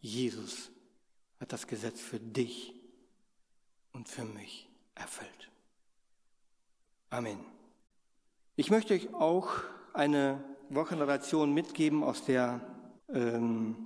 Jesus 0.00 0.70
hat 1.40 1.52
das 1.52 1.66
Gesetz 1.66 2.00
für 2.00 2.20
dich 2.20 2.74
und 3.92 4.08
für 4.08 4.24
mich 4.24 4.68
erfüllt. 4.94 5.50
Amen. 7.14 7.38
Ich 8.56 8.72
möchte 8.72 8.92
euch 8.92 9.14
auch 9.14 9.48
eine 9.92 10.42
Wochenration 10.68 11.54
mitgeben 11.54 12.02
aus 12.02 12.24
der 12.24 12.60
ähm, 13.08 13.76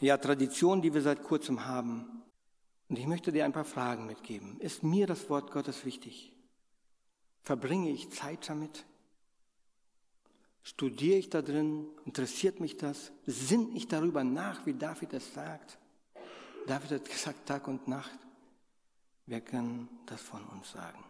ja, 0.00 0.16
Tradition, 0.16 0.80
die 0.80 0.94
wir 0.94 1.02
seit 1.02 1.22
kurzem 1.24 1.66
haben. 1.66 2.22
Und 2.88 2.98
ich 2.98 3.06
möchte 3.06 3.32
dir 3.32 3.44
ein 3.44 3.52
paar 3.52 3.66
Fragen 3.66 4.06
mitgeben. 4.06 4.58
Ist 4.60 4.82
mir 4.82 5.06
das 5.06 5.28
Wort 5.28 5.50
Gottes 5.50 5.84
wichtig? 5.84 6.32
Verbringe 7.42 7.90
ich 7.90 8.10
Zeit 8.12 8.48
damit? 8.48 8.86
Studiere 10.62 11.18
ich 11.18 11.28
da 11.28 11.42
drin? 11.42 11.86
Interessiert 12.06 12.60
mich 12.60 12.78
das? 12.78 13.12
Sinn 13.26 13.76
ich 13.76 13.88
darüber 13.88 14.24
nach, 14.24 14.64
wie 14.64 14.72
David 14.72 15.12
es 15.12 15.34
sagt? 15.34 15.76
David 16.66 16.92
hat 16.92 17.10
gesagt 17.10 17.46
Tag 17.46 17.68
und 17.68 17.88
Nacht. 17.88 18.18
Wer 19.26 19.42
kann 19.42 19.86
das 20.06 20.22
von 20.22 20.42
uns 20.44 20.70
sagen? 20.70 21.04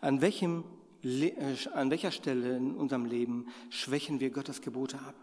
An, 0.00 0.20
welchem, 0.20 0.64
äh, 1.02 1.56
an 1.74 1.90
welcher 1.90 2.10
Stelle 2.10 2.56
in 2.56 2.74
unserem 2.74 3.04
Leben 3.04 3.48
schwächen 3.68 4.20
wir 4.20 4.30
Gottes 4.30 4.60
Gebote 4.60 4.98
ab? 5.00 5.14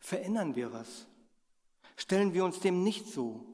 Verändern 0.00 0.56
wir 0.56 0.72
was? 0.72 1.06
Stellen 1.96 2.32
wir 2.32 2.44
uns 2.44 2.60
dem 2.60 2.82
nicht 2.82 3.06
so, 3.06 3.44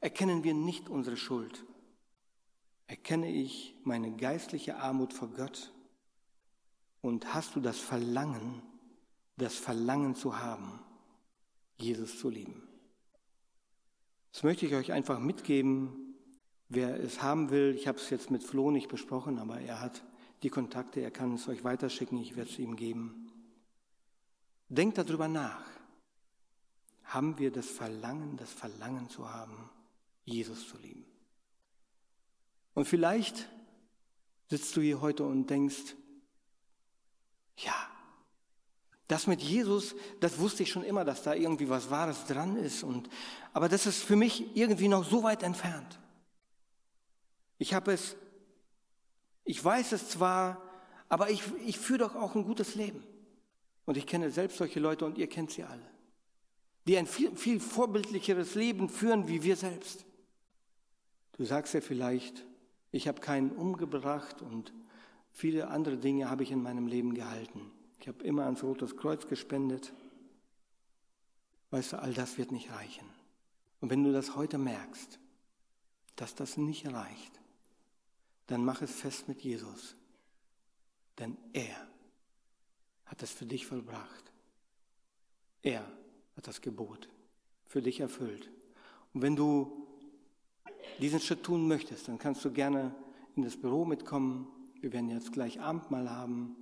erkennen 0.00 0.44
wir 0.44 0.54
nicht 0.54 0.88
unsere 0.88 1.16
Schuld. 1.16 1.64
Erkenne 2.86 3.30
ich 3.30 3.74
meine 3.84 4.14
geistliche 4.16 4.76
Armut 4.76 5.14
vor 5.14 5.28
Gott? 5.28 5.72
Und 7.00 7.32
hast 7.32 7.56
du 7.56 7.60
das 7.60 7.78
Verlangen, 7.78 8.62
das 9.36 9.54
Verlangen 9.54 10.14
zu 10.14 10.38
haben, 10.38 10.80
Jesus 11.78 12.18
zu 12.18 12.28
lieben. 12.28 12.62
Das 14.32 14.42
möchte 14.42 14.66
ich 14.66 14.74
euch 14.74 14.92
einfach 14.92 15.18
mitgeben. 15.18 16.01
Wer 16.74 16.98
es 17.00 17.20
haben 17.20 17.50
will, 17.50 17.74
ich 17.76 17.86
habe 17.86 17.98
es 17.98 18.08
jetzt 18.08 18.30
mit 18.30 18.42
Flo 18.42 18.70
nicht 18.70 18.88
besprochen, 18.88 19.38
aber 19.38 19.60
er 19.60 19.80
hat 19.80 20.02
die 20.42 20.48
Kontakte, 20.48 21.00
er 21.00 21.10
kann 21.10 21.34
es 21.34 21.46
euch 21.46 21.64
weiterschicken, 21.64 22.16
ich 22.16 22.34
werde 22.34 22.50
es 22.50 22.58
ihm 22.58 22.76
geben. 22.76 23.30
Denkt 24.70 24.96
darüber 24.96 25.28
nach. 25.28 25.66
Haben 27.04 27.38
wir 27.38 27.52
das 27.52 27.66
Verlangen, 27.66 28.38
das 28.38 28.50
Verlangen 28.50 29.10
zu 29.10 29.30
haben, 29.30 29.68
Jesus 30.24 30.66
zu 30.66 30.78
lieben? 30.78 31.04
Und 32.72 32.86
vielleicht 32.86 33.50
sitzt 34.48 34.74
du 34.74 34.80
hier 34.80 35.02
heute 35.02 35.24
und 35.24 35.50
denkst, 35.50 35.94
ja, 37.58 37.74
das 39.08 39.26
mit 39.26 39.42
Jesus, 39.42 39.94
das 40.20 40.38
wusste 40.38 40.62
ich 40.62 40.70
schon 40.70 40.84
immer, 40.84 41.04
dass 41.04 41.22
da 41.22 41.34
irgendwie 41.34 41.68
was 41.68 41.90
Wahres 41.90 42.24
dran 42.24 42.56
ist. 42.56 42.82
Und, 42.82 43.10
aber 43.52 43.68
das 43.68 43.84
ist 43.84 44.02
für 44.02 44.16
mich 44.16 44.56
irgendwie 44.56 44.88
noch 44.88 45.04
so 45.04 45.22
weit 45.22 45.42
entfernt. 45.42 45.98
Ich 47.62 47.74
habe 47.74 47.92
es, 47.92 48.16
ich 49.44 49.64
weiß 49.64 49.92
es 49.92 50.08
zwar, 50.08 50.60
aber 51.08 51.30
ich, 51.30 51.44
ich 51.64 51.78
führe 51.78 52.00
doch 52.00 52.16
auch 52.16 52.34
ein 52.34 52.42
gutes 52.42 52.74
Leben. 52.74 53.04
Und 53.86 53.96
ich 53.96 54.04
kenne 54.04 54.32
selbst 54.32 54.56
solche 54.56 54.80
Leute 54.80 55.04
und 55.04 55.16
ihr 55.16 55.28
kennt 55.28 55.52
sie 55.52 55.62
alle, 55.62 55.88
die 56.88 56.98
ein 56.98 57.06
viel, 57.06 57.36
viel 57.36 57.60
vorbildlicheres 57.60 58.56
Leben 58.56 58.88
führen 58.88 59.28
wie 59.28 59.44
wir 59.44 59.54
selbst. 59.54 60.04
Du 61.36 61.44
sagst 61.44 61.72
ja 61.72 61.80
vielleicht, 61.80 62.44
ich 62.90 63.06
habe 63.06 63.20
keinen 63.20 63.52
umgebracht 63.52 64.42
und 64.42 64.72
viele 65.30 65.68
andere 65.68 65.98
Dinge 65.98 66.28
habe 66.28 66.42
ich 66.42 66.50
in 66.50 66.64
meinem 66.64 66.88
Leben 66.88 67.14
gehalten. 67.14 67.70
Ich 68.00 68.08
habe 68.08 68.24
immer 68.24 68.46
ans 68.46 68.64
Rotes 68.64 68.96
Kreuz 68.96 69.28
gespendet. 69.28 69.92
Weißt 71.70 71.92
du, 71.92 72.02
all 72.02 72.12
das 72.12 72.38
wird 72.38 72.50
nicht 72.50 72.72
reichen. 72.72 73.06
Und 73.80 73.90
wenn 73.90 74.02
du 74.02 74.10
das 74.10 74.34
heute 74.34 74.58
merkst, 74.58 75.20
dass 76.16 76.34
das 76.34 76.56
nicht 76.56 76.92
reicht, 76.92 77.41
dann 78.46 78.64
mach 78.64 78.82
es 78.82 78.92
fest 78.92 79.28
mit 79.28 79.42
Jesus. 79.42 79.94
Denn 81.18 81.36
er 81.52 81.88
hat 83.06 83.22
es 83.22 83.30
für 83.30 83.46
dich 83.46 83.66
vollbracht. 83.66 84.32
Er 85.62 85.86
hat 86.36 86.46
das 86.46 86.60
Gebot 86.60 87.08
für 87.66 87.82
dich 87.82 88.00
erfüllt. 88.00 88.50
Und 89.14 89.22
wenn 89.22 89.36
du 89.36 89.86
diesen 91.00 91.20
Schritt 91.20 91.42
tun 91.42 91.68
möchtest, 91.68 92.08
dann 92.08 92.18
kannst 92.18 92.44
du 92.44 92.50
gerne 92.50 92.94
in 93.36 93.42
das 93.42 93.56
Büro 93.56 93.84
mitkommen. 93.84 94.48
Wir 94.80 94.92
werden 94.92 95.10
jetzt 95.10 95.32
gleich 95.32 95.60
Abendmahl 95.60 96.10
haben. 96.10 96.56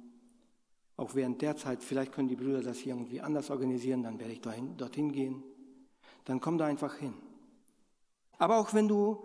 Auch 0.96 1.14
während 1.14 1.40
der 1.40 1.56
Zeit, 1.56 1.82
vielleicht 1.82 2.12
können 2.12 2.28
die 2.28 2.36
Brüder 2.36 2.62
das 2.62 2.78
hier 2.78 2.94
irgendwie 2.94 3.20
anders 3.20 3.50
organisieren, 3.50 4.02
dann 4.02 4.18
werde 4.18 4.32
ich 4.32 4.40
dahin, 4.40 4.76
dorthin 4.76 5.12
gehen. 5.12 5.42
Dann 6.24 6.40
komm 6.40 6.58
da 6.58 6.66
einfach 6.66 6.96
hin. 6.96 7.14
Aber 8.38 8.58
auch 8.58 8.74
wenn 8.74 8.88
du 8.88 9.24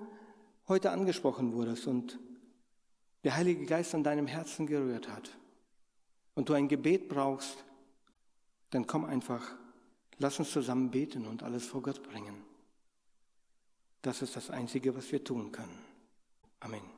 heute 0.68 0.92
angesprochen 0.92 1.54
wurdest 1.54 1.88
und 1.88 2.20
der 3.26 3.36
Heilige 3.36 3.66
Geist 3.66 3.96
an 3.96 4.04
deinem 4.04 4.28
Herzen 4.28 4.68
gerührt 4.68 5.10
hat, 5.10 5.32
und 6.36 6.48
du 6.48 6.54
ein 6.54 6.68
Gebet 6.68 7.10
brauchst, 7.10 7.58
dann 8.70 8.86
komm 8.86 9.04
einfach, 9.04 9.56
lass 10.20 10.38
uns 10.38 10.52
zusammen 10.52 10.92
beten 10.92 11.26
und 11.26 11.42
alles 11.42 11.66
vor 11.66 11.82
Gott 11.82 12.04
bringen. 12.04 12.44
Das 14.04 14.22
ist 14.22 14.36
das 14.36 14.52
Einzige, 14.52 14.96
was 14.96 15.12
wir 15.12 15.24
tun 15.24 15.52
können. 15.52 15.80
Amen. 16.60 16.95